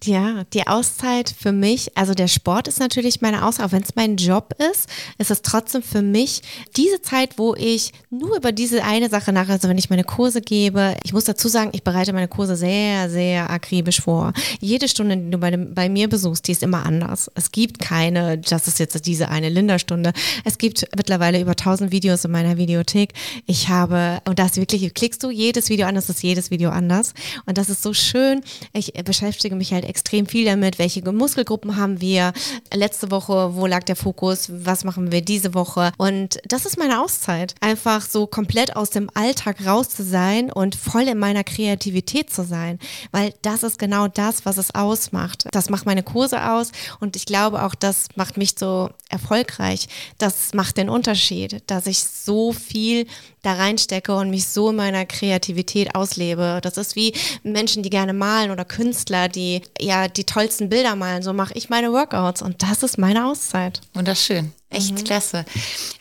Ja, 0.05 0.45
die 0.53 0.67
Auszeit 0.67 1.35
für 1.37 1.53
mich, 1.53 1.97
also 1.97 2.15
der 2.15 2.29
Sport 2.29 2.69
ist 2.69 2.79
natürlich 2.79 3.23
meine 3.23 3.45
Auszeit, 3.45 3.67
auch 3.67 3.73
wenn 3.73 3.83
es 3.83 3.97
mein 3.97 4.17
Job 4.17 4.55
ist, 4.73 4.89
ist 5.19 5.31
es 5.31 5.43
trotzdem 5.43 5.83
für 5.83 6.03
mich 6.03 6.43
diese 6.77 7.01
Zeit, 7.01 7.39
wo 7.39 7.55
ich 7.55 7.93
nur 8.11 8.37
über 8.37 8.53
diese 8.53 8.85
eine 8.85 9.09
Sache 9.09 9.33
nach, 9.33 9.49
also 9.49 9.69
wenn 9.69 9.79
ich 9.79 9.91
meine 9.91 10.05
Kurse 10.05 10.43
gebe, 10.43 10.97
ich 11.03 11.13
muss 11.13 11.25
dazu 11.25 11.49
sagen, 11.49 11.71
ich 11.73 11.83
bereite 11.83 12.13
meine 12.13 12.29
Kurse 12.29 12.57
sehr, 12.57 13.09
sehr 13.11 13.51
akribisch 13.51 14.03
vor. 14.03 14.33
Jede 14.61 14.87
Stunde, 14.87 15.17
die 15.17 15.31
du 15.31 15.39
bei, 15.39 15.51
dem, 15.51 15.75
bei 15.75 15.89
mir 15.89 16.09
besuchst, 16.09 16.47
die 16.47 16.53
ist 16.53 16.63
immer 16.63 16.85
anders. 16.85 17.31
Es 17.35 17.51
gibt 17.51 17.79
keine, 17.79 18.39
das 18.39 18.69
ist 18.69 18.79
jetzt 18.79 19.07
diese 19.07 19.29
eine 19.29 19.49
Linderstunde. 19.49 20.13
Es 20.45 20.59
gibt 20.59 20.87
mittlerweile 20.95 21.41
über 21.41 21.53
1000 21.53 21.91
Videos 21.91 22.25
in 22.25 22.31
meiner 22.31 22.59
Videothek. 22.59 23.13
Ich 23.47 23.71
habe, 23.71 24.21
und 24.27 24.39
das 24.39 24.57
wirklich, 24.57 24.93
klickst 24.95 25.23
du 25.23 25.31
jedes 25.31 25.69
Video 25.69 25.87
an, 25.87 25.95
das 25.95 26.11
ist 26.11 26.23
jedes 26.23 26.51
Video 26.51 26.71
anders. 26.71 27.15
Und 27.47 27.59
das 27.59 27.71
ist 27.71 27.83
so 27.83 27.95
schön. 27.95 28.43
Ich 28.73 28.93
beschäftige 28.93 29.36
mich 29.57 29.73
halt 29.73 29.85
extrem 29.85 30.27
viel 30.27 30.45
damit, 30.45 30.79
welche 30.79 31.03
Muskelgruppen 31.11 31.77
haben 31.77 32.01
wir. 32.01 32.33
Letzte 32.73 33.11
Woche, 33.11 33.55
wo 33.55 33.67
lag 33.67 33.85
der 33.85 33.97
Fokus? 33.97 34.49
Was 34.51 34.85
machen 34.85 35.13
wir 35.13 35.23
diese 35.23 35.55
Woche? 35.55 35.93
Und 35.99 36.39
das 36.47 36.67
ist 36.67 36.79
meine 36.79 37.03
Auszeit. 37.03 37.55
Einfach 37.61 38.03
so 38.03 38.27
komplett 38.27 38.77
aus 38.77 38.91
dem 38.91 39.11
Alltag 39.15 39.65
raus 39.67 39.89
zu 39.89 40.05
sein 40.05 40.51
und 40.53 40.77
voll 40.77 41.09
in 41.09 41.19
meiner 41.19 41.45
Kreativität 41.45 42.33
zu 42.33 42.45
sein. 42.45 42.79
Weil 43.13 43.35
das 43.43 43.63
ist 43.63 43.79
genau 43.79 44.09
das, 44.09 44.45
was 44.45 44.59
es 44.59 44.75
ausmacht. 44.75 45.47
Das 45.53 45.71
macht 45.71 45.87
meine 45.87 46.03
Kurse 46.03 46.51
aus 46.51 46.73
und 47.01 47.17
ich 47.17 47.27
glaube 47.27 47.63
auch, 47.63 47.75
das 47.75 48.09
macht 48.17 48.37
mich 48.37 48.55
so 48.59 48.91
erfolgreich. 49.09 49.89
Das 50.19 50.55
macht 50.55 50.77
den 50.77 50.89
Unterschied, 50.89 51.63
dass 51.67 51.87
ich 51.87 51.99
so 51.99 52.53
viel 52.53 53.07
da 53.47 53.55
reinstecke 53.55 54.15
und 54.15 54.31
mich 54.31 54.49
so 54.49 54.71
in 54.71 54.77
meiner 54.77 55.07
Kreativität 55.07 55.95
auslebe. 55.95 56.61
Das 56.63 56.77
ist 56.77 56.97
wie 56.97 57.15
Menschen, 57.43 57.83
die 57.83 57.91
gerne 57.91 58.13
malen 58.13 58.51
oder 58.51 58.65
Künstler, 58.65 59.29
die 59.29 59.63
ja 59.81 60.09
die 60.09 60.25
tollsten 60.25 60.69
Bilder 60.69 60.97
malen. 60.97 61.23
So 61.23 61.33
mache 61.33 61.55
ich 61.55 61.69
meine 61.69 61.93
Workouts 61.93 62.43
und 62.43 62.63
das 62.63 62.83
ist 62.83 62.99
meine 62.99 63.27
Auszeit. 63.27 63.81
Wunderschön. 63.95 64.53
Echt 64.71 65.05
klasse. 65.05 65.45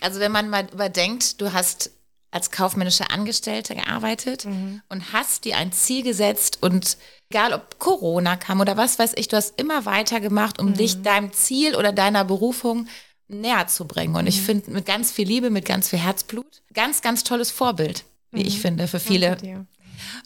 Also 0.01 0.19
wenn 0.19 0.31
man 0.31 0.49
mal 0.49 0.67
überdenkt, 0.73 1.39
du 1.39 1.53
hast 1.53 1.91
als 2.31 2.51
kaufmännische 2.51 3.09
Angestellte 3.11 3.75
gearbeitet 3.75 4.45
und 4.89 5.13
hast 5.13 5.45
dir 5.45 5.55
ein 5.55 5.71
Ziel 5.71 6.03
gesetzt 6.03 6.57
und 6.59 6.97
egal 7.29 7.53
ob 7.53 7.79
Corona 7.79 8.35
kam 8.35 8.59
oder 8.59 8.75
was 8.75 8.99
weiß 8.99 9.13
ich, 9.15 9.29
du 9.29 9.37
hast 9.37 9.57
immer 9.57 9.85
weitergemacht, 9.85 10.59
um 10.59 10.73
dich 10.73 11.01
deinem 11.01 11.31
Ziel 11.31 11.75
oder 11.77 11.93
deiner 11.93 12.25
Berufung 12.25 12.87
näher 13.27 13.67
zu 13.67 13.85
bringen. 13.85 14.15
Und 14.15 14.27
ich 14.27 14.41
finde 14.41 14.71
mit 14.71 14.85
ganz 14.85 15.11
viel 15.11 15.27
Liebe, 15.27 15.49
mit 15.49 15.65
ganz 15.65 15.89
viel 15.89 15.99
Herzblut, 15.99 16.61
ganz, 16.73 17.01
ganz 17.01 17.23
tolles 17.23 17.51
Vorbild, 17.51 18.05
wie 18.31 18.43
ich 18.43 18.59
finde, 18.59 18.87
für 18.87 18.99
viele. 18.99 19.37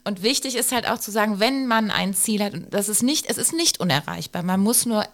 Und 0.04 0.24
wichtig 0.24 0.56
ist 0.56 0.72
halt 0.72 0.88
auch 0.88 1.00
zu 1.00 1.12
sagen, 1.12 1.40
wenn 1.40 1.68
man 1.68 1.92
ein 1.92 2.14
Ziel 2.14 2.44
hat, 2.44 2.54
das 2.72 2.90
ist 2.90 3.04
nicht, 3.04 3.28
es 3.30 3.38
ist 3.38 3.54
nicht 3.54 3.80
unerreichbar. 3.80 4.44
Man 4.44 4.60
muss 4.60 4.86
nur 4.86 5.06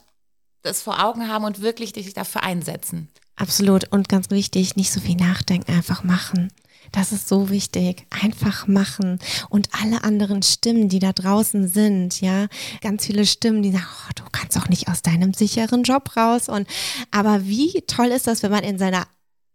das 0.62 0.82
vor 0.82 1.04
Augen 1.04 1.28
haben 1.28 1.46
und 1.46 1.62
wirklich 1.62 1.94
sich 1.94 2.14
dafür 2.14 2.44
einsetzen. 2.44 3.10
Absolut. 3.36 3.92
Und 3.92 4.10
ganz 4.10 4.30
wichtig, 4.30 4.76
nicht 4.76 4.92
so 4.92 5.00
viel 5.00 5.16
nachdenken, 5.16 5.74
einfach 5.74 6.04
machen. 6.04 6.52
Das 6.96 7.12
ist 7.12 7.28
so 7.28 7.50
wichtig. 7.50 8.08
Einfach 8.10 8.68
machen. 8.68 9.20
Und 9.50 9.68
alle 9.74 10.06
anderen 10.06 10.42
Stimmen, 10.44 10.88
die 10.88 11.00
da 11.00 11.12
draußen 11.12 11.68
sind, 11.68 12.22
ja, 12.22 12.48
ganz 12.80 13.06
viele 13.06 13.26
Stimmen, 13.26 13.62
die 13.62 13.72
sagen, 13.72 13.86
oh, 13.86 14.12
du 14.16 14.24
kannst 14.32 14.58
auch 14.58 14.70
nicht 14.70 14.88
aus 14.88 15.02
deinem 15.02 15.34
sicheren 15.34 15.84
Job 15.84 16.16
raus. 16.16 16.48
Und 16.48 16.68
aber 17.12 17.46
wie 17.46 17.84
toll 17.86 18.08
ist 18.08 18.28
das, 18.28 18.44
wenn 18.44 18.52
man 18.52 18.64
in 18.64 18.78
seiner 18.78 19.08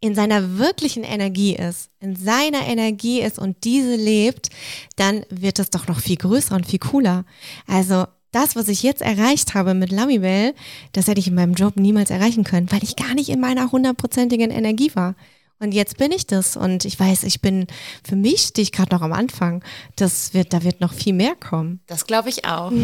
in 0.03 0.15
seiner 0.15 0.59
wirklichen 0.59 1.03
Energie 1.03 1.55
ist, 1.55 1.91
in 2.01 2.17
seiner 2.17 2.67
Energie 2.67 3.21
ist 3.21 3.39
und 3.39 3.65
diese 3.65 3.97
lebt, 3.97 4.49
dann 4.97 5.25
wird 5.29 5.59
es 5.59 5.69
doch 5.71 5.89
noch 5.89 6.01
viel 6.01 6.17
größer 6.17 6.55
und 6.55 6.67
viel 6.67 6.79
cooler. 6.79 7.25
Also 7.67 8.07
das, 8.33 8.57
was 8.57 8.69
ich 8.69 8.83
jetzt 8.83 9.03
erreicht 9.03 9.55
habe 9.55 9.75
mit 9.75 9.93
Lamibel, 9.93 10.55
das 10.93 11.07
hätte 11.07 11.21
ich 11.21 11.29
in 11.29 11.35
meinem 11.35 11.55
Job 11.55 11.77
niemals 11.77 12.11
erreichen 12.11 12.45
können, 12.45 12.71
weil 12.71 12.83
ich 12.83 12.97
gar 12.97 13.15
nicht 13.15 13.29
in 13.29 13.41
meiner 13.41 13.73
hundertprozentigen 13.73 14.51
Energie 14.51 14.91
war. 14.95 15.17
Und 15.61 15.73
jetzt 15.73 15.99
bin 15.99 16.11
ich 16.11 16.27
das 16.27 16.57
und 16.57 16.87
ich 16.87 16.99
weiß, 16.99 17.23
ich 17.25 17.41
bin, 17.43 17.67
für 18.03 18.17
mich 18.17 18.41
stehe 18.41 18.63
ich 18.63 18.73
gerade 18.73 18.95
noch 18.95 19.03
am 19.03 19.13
Anfang. 19.13 19.63
Das 19.95 20.33
wird, 20.33 20.55
da 20.55 20.63
wird 20.63 20.81
noch 20.81 20.95
viel 20.95 21.13
mehr 21.13 21.37
kommen. 21.37 21.81
Das 21.87 22.07
glaube 22.07 22.31
ich 22.31 22.47
auch. 22.47 22.73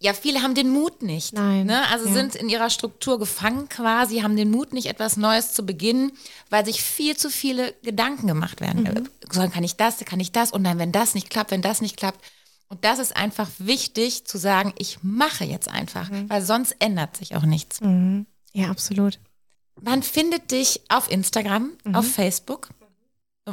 Ja, 0.00 0.12
viele 0.12 0.42
haben 0.42 0.54
den 0.54 0.68
Mut 0.68 1.00
nicht. 1.00 1.32
Nein, 1.32 1.64
Ne? 1.64 1.88
Also 1.88 2.06
ja. 2.08 2.12
sind 2.12 2.34
in 2.34 2.50
ihrer 2.50 2.68
Struktur 2.68 3.18
gefangen 3.18 3.70
quasi, 3.70 4.18
haben 4.20 4.36
den 4.36 4.50
Mut 4.50 4.74
nicht, 4.74 4.84
etwas 4.84 5.16
Neues 5.16 5.54
zu 5.54 5.64
beginnen, 5.64 6.12
weil 6.50 6.66
sich 6.66 6.82
viel 6.82 7.16
zu 7.16 7.30
viele 7.30 7.72
Gedanken 7.82 8.26
gemacht 8.26 8.60
werden. 8.60 8.84
Äh, 8.84 9.02
So, 9.32 9.48
kann 9.48 9.64
ich 9.64 9.76
das, 9.76 9.96
kann 10.04 10.20
ich 10.20 10.30
das? 10.30 10.52
Und 10.52 10.60
nein, 10.60 10.78
wenn 10.78 10.92
das 10.92 11.14
nicht 11.14 11.30
klappt, 11.30 11.52
wenn 11.52 11.62
das 11.62 11.80
nicht 11.80 11.96
klappt. 11.96 12.22
Und 12.68 12.84
das 12.84 12.98
ist 12.98 13.16
einfach 13.16 13.48
wichtig 13.56 14.26
zu 14.26 14.36
sagen, 14.36 14.74
ich 14.78 14.98
mache 15.02 15.44
jetzt 15.46 15.68
einfach, 15.68 16.10
weil 16.28 16.42
sonst 16.42 16.76
ändert 16.80 17.16
sich 17.16 17.34
auch 17.34 17.44
nichts. 17.46 17.80
Ja, 18.52 18.68
absolut. 18.70 19.18
Man 19.80 20.02
findet 20.02 20.50
dich 20.50 20.80
auf 20.88 21.10
Instagram, 21.10 21.70
auf 21.92 22.06
Facebook. 22.10 22.68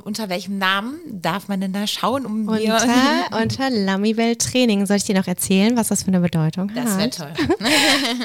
Unter 0.05 0.29
welchem 0.29 0.57
Namen 0.57 0.99
darf 1.21 1.49
man 1.49 1.59
denn 1.59 1.73
da 1.73 1.85
schauen, 1.85 2.25
um 2.25 2.47
Unter, 2.47 2.87
unter 3.41 3.69
Lamibel 3.69 4.37
Training. 4.37 4.85
Soll 4.85 4.95
ich 4.95 5.03
dir 5.03 5.15
noch 5.15 5.27
erzählen, 5.27 5.75
was 5.75 5.89
das 5.89 6.03
für 6.03 6.07
eine 6.07 6.21
Bedeutung 6.21 6.71
Das 6.73 6.97
wäre 6.97 7.01
hat? 7.03 7.17
toll. 7.17 7.33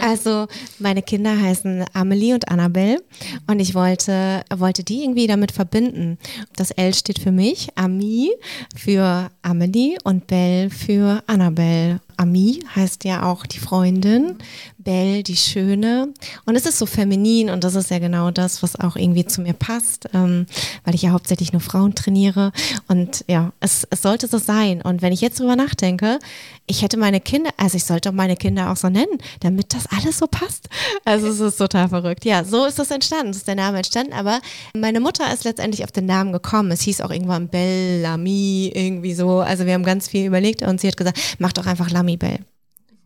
Also 0.01 0.47
meine 0.79 1.03
Kinder 1.03 1.37
heißen 1.37 1.85
Amelie 1.93 2.35
und 2.35 2.49
Annabelle 2.49 3.03
und 3.49 3.59
ich 3.59 3.75
wollte, 3.75 4.45
wollte 4.55 4.85
die 4.85 5.03
irgendwie 5.03 5.27
damit 5.27 5.51
verbinden. 5.51 6.19
Das 6.55 6.71
L 6.71 6.95
steht 6.95 7.19
für 7.19 7.33
mich, 7.33 7.71
Ami 7.75 8.31
für 8.77 9.29
Amelie 9.43 9.99
und 10.05 10.29
Belle 10.29 10.71
für 10.71 11.25
Annabelle. 11.27 12.01
Ami 12.17 12.63
heißt 12.77 13.03
ja 13.03 13.25
auch 13.25 13.45
die 13.45 13.59
Freundin, 13.59 14.39
Belle, 14.87 15.25
die 15.25 15.37
Schöne. 15.37 16.15
Und 16.45 16.55
es 16.55 16.65
ist 16.65 16.79
so 16.79 16.87
feminin 16.87 17.51
und 17.51 17.65
das 17.65 17.75
ist 17.75 17.91
ja 17.91 17.99
genau 17.99 18.31
das, 18.31 18.63
was 18.63 18.79
auch 18.79 18.95
irgendwie 18.95 19.27
zu 19.27 19.41
mir 19.41 19.53
passt, 19.53 20.09
ähm, 20.15 20.47
weil 20.85 20.95
ich 20.95 21.03
ja 21.03 21.11
hauptsächlich 21.11 21.53
nur 21.53 21.61
Frauen 21.61 21.97
trainiere. 21.97 22.53
Und 22.87 23.25
ja, 23.27 23.53
es, 23.59 23.85
es 23.91 24.01
sollte 24.01 24.29
so 24.29 24.39
sein. 24.39 24.81
Und 24.81 25.03
wenn 25.03 25.13
ich 25.13 25.21
jetzt 25.21 25.41
drüber 25.41 25.57
nachdenke, 25.57 26.21
ich 26.67 26.83
hätte 26.83 26.99
meine 26.99 27.21
Kinder, 27.21 27.51
also 27.57 27.77
ich 27.77 27.85
sollte 27.85 28.11
auch 28.11 28.15
meine 28.15 28.37
Kinder 28.37 28.71
auch 28.71 28.77
so 28.77 28.89
nennen, 28.89 29.19
damit 29.41 29.75
das 29.75 29.87
alles 29.89 30.19
so 30.19 30.29
passt. 30.29 30.69
Also 31.05 31.27
es 31.27 31.41
ist 31.41 31.57
total 31.57 31.89
verrückt. 31.89 32.25
Ja, 32.25 32.45
so 32.45 32.65
ist 32.65 32.79
das 32.79 32.93
entstanden, 32.93 33.33
so 33.33 33.39
ist 33.39 33.49
der 33.49 33.57
Name 33.57 33.79
entstanden. 33.79 34.13
Aber 34.13 34.41
meine 34.73 35.01
Mutter 35.01 35.35
ist 35.35 35.43
letztendlich 35.43 35.83
auf 35.83 35.91
den 35.91 36.07
Namen 36.07 36.33
gekommen. 36.33 36.71
Es 36.71 36.83
hieß 36.83 37.01
auch 37.01 37.11
irgendwann 37.11 37.49
Bellamy, 37.49 38.71
irgendwie 38.73 39.15
so. 39.15 39.41
Also 39.41 39.67
wir 39.67 39.75
haben 39.75 39.83
ganz 39.83 40.07
viel 40.07 40.27
überlegt 40.27 40.63
und 40.63 40.81
sie 40.81 40.87
hat 40.87 40.97
gesagt, 40.97 41.19
mach 41.41 41.53
doch 41.53 41.67
einfach 41.67 41.91
Lamy 41.91 42.17
Bell. 42.17 42.39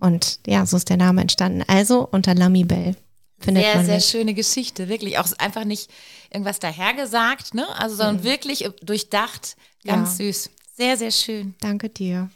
Und 0.00 0.40
ja, 0.46 0.66
so 0.66 0.76
ist 0.76 0.88
der 0.88 0.96
Name 0.96 1.20
entstanden. 1.20 1.62
Also 1.66 2.08
unter 2.10 2.34
Lamy 2.34 2.64
Bell. 2.64 2.96
Findet 3.38 3.64
sehr, 3.64 3.84
sehr 3.84 3.94
mich. 3.96 4.04
schöne 4.04 4.34
Geschichte, 4.34 4.88
wirklich. 4.88 5.18
Auch 5.18 5.26
einfach 5.38 5.64
nicht 5.64 5.90
irgendwas 6.30 6.58
dahergesagt, 6.58 7.54
ne? 7.54 7.66
Also, 7.78 7.96
sondern 7.96 8.16
mhm. 8.18 8.24
wirklich 8.24 8.68
durchdacht, 8.82 9.56
ganz 9.84 10.18
ja. 10.18 10.26
süß. 10.26 10.50
Sehr, 10.76 10.96
sehr 10.96 11.10
schön. 11.10 11.54
Danke 11.60 11.88
dir. 11.88 12.30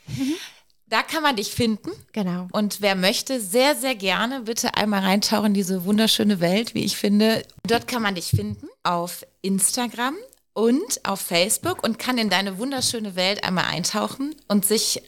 Da 0.87 1.03
kann 1.03 1.23
man 1.23 1.37
dich 1.37 1.51
finden. 1.51 1.91
Genau. 2.13 2.47
Und 2.53 2.81
wer 2.81 2.95
möchte, 2.95 3.41
sehr, 3.41 3.75
sehr 3.75 3.95
gerne 3.95 4.43
bitte 4.43 4.75
einmal 4.75 5.01
reintauchen 5.01 5.47
in 5.47 5.55
diese 5.55 5.85
wunderschöne 5.85 6.41
Welt, 6.41 6.75
wie 6.75 6.85
ich 6.85 6.97
finde. 6.97 7.43
Dort 7.67 7.89
kann 7.89 8.03
man 8.03 8.15
dich 8.15 8.29
finden 8.29 8.69
auf 8.83 9.27
Instagram 9.43 10.15
und 10.53 11.01
auf 11.03 11.21
Facebook 11.21 11.83
und 11.83 11.99
kann 11.99 12.17
in 12.19 12.31
deine 12.31 12.59
wunderschöne 12.59 13.17
Welt 13.17 13.45
einmal 13.45 13.65
eintauchen 13.65 14.35
und 14.47 14.65
sich 14.65 15.03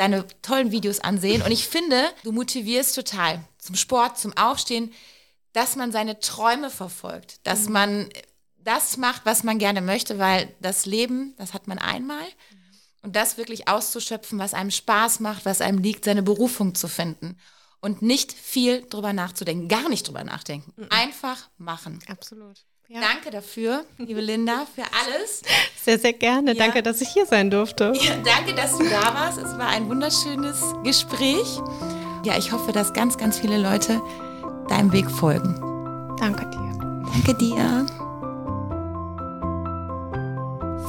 deine 0.00 0.26
tollen 0.40 0.72
Videos 0.72 1.00
ansehen. 1.00 1.42
Und 1.42 1.50
ich 1.52 1.68
finde, 1.68 2.10
du 2.24 2.32
motivierst 2.32 2.94
total 2.94 3.44
zum 3.58 3.76
Sport, 3.76 4.18
zum 4.18 4.34
Aufstehen, 4.34 4.92
dass 5.52 5.76
man 5.76 5.92
seine 5.92 6.18
Träume 6.20 6.70
verfolgt, 6.70 7.46
dass 7.46 7.66
mhm. 7.66 7.72
man 7.72 8.08
das 8.56 8.96
macht, 8.96 9.26
was 9.26 9.44
man 9.44 9.58
gerne 9.58 9.82
möchte, 9.82 10.18
weil 10.18 10.54
das 10.60 10.86
Leben, 10.86 11.34
das 11.36 11.52
hat 11.52 11.68
man 11.68 11.78
einmal. 11.78 12.24
Und 13.02 13.14
das 13.14 13.36
wirklich 13.36 13.68
auszuschöpfen, 13.68 14.38
was 14.38 14.54
einem 14.54 14.70
Spaß 14.70 15.20
macht, 15.20 15.44
was 15.44 15.60
einem 15.60 15.78
liegt, 15.78 16.06
seine 16.06 16.22
Berufung 16.22 16.74
zu 16.74 16.88
finden. 16.88 17.38
Und 17.80 18.00
nicht 18.00 18.32
viel 18.32 18.86
drüber 18.88 19.12
nachzudenken, 19.12 19.68
gar 19.68 19.88
nicht 19.90 20.08
drüber 20.08 20.24
nachdenken. 20.24 20.72
Mhm. 20.76 20.88
Einfach 20.90 21.48
machen. 21.58 21.98
Absolut. 22.08 22.64
Ja. 22.92 22.98
Danke 23.02 23.30
dafür, 23.30 23.84
liebe 23.98 24.20
Linda, 24.20 24.66
für 24.74 24.82
alles. 24.82 25.42
Sehr, 25.80 25.96
sehr 25.96 26.12
gerne. 26.12 26.54
Ja. 26.54 26.58
Danke, 26.64 26.82
dass 26.82 27.00
ich 27.00 27.08
hier 27.10 27.24
sein 27.24 27.48
durfte. 27.48 27.92
Ja, 27.94 28.16
danke, 28.24 28.52
dass 28.52 28.76
du 28.76 28.82
da 28.82 29.14
warst. 29.14 29.38
Es 29.38 29.56
war 29.56 29.68
ein 29.68 29.88
wunderschönes 29.88 30.60
Gespräch. 30.82 31.60
Ja, 32.24 32.36
ich 32.36 32.50
hoffe, 32.50 32.72
dass 32.72 32.92
ganz, 32.92 33.16
ganz 33.16 33.38
viele 33.38 33.58
Leute 33.58 34.02
deinem 34.68 34.90
Weg 34.90 35.08
folgen. 35.08 35.54
Danke 36.18 36.50
dir. 36.50 37.04
Danke 37.12 37.34
dir. 37.34 37.86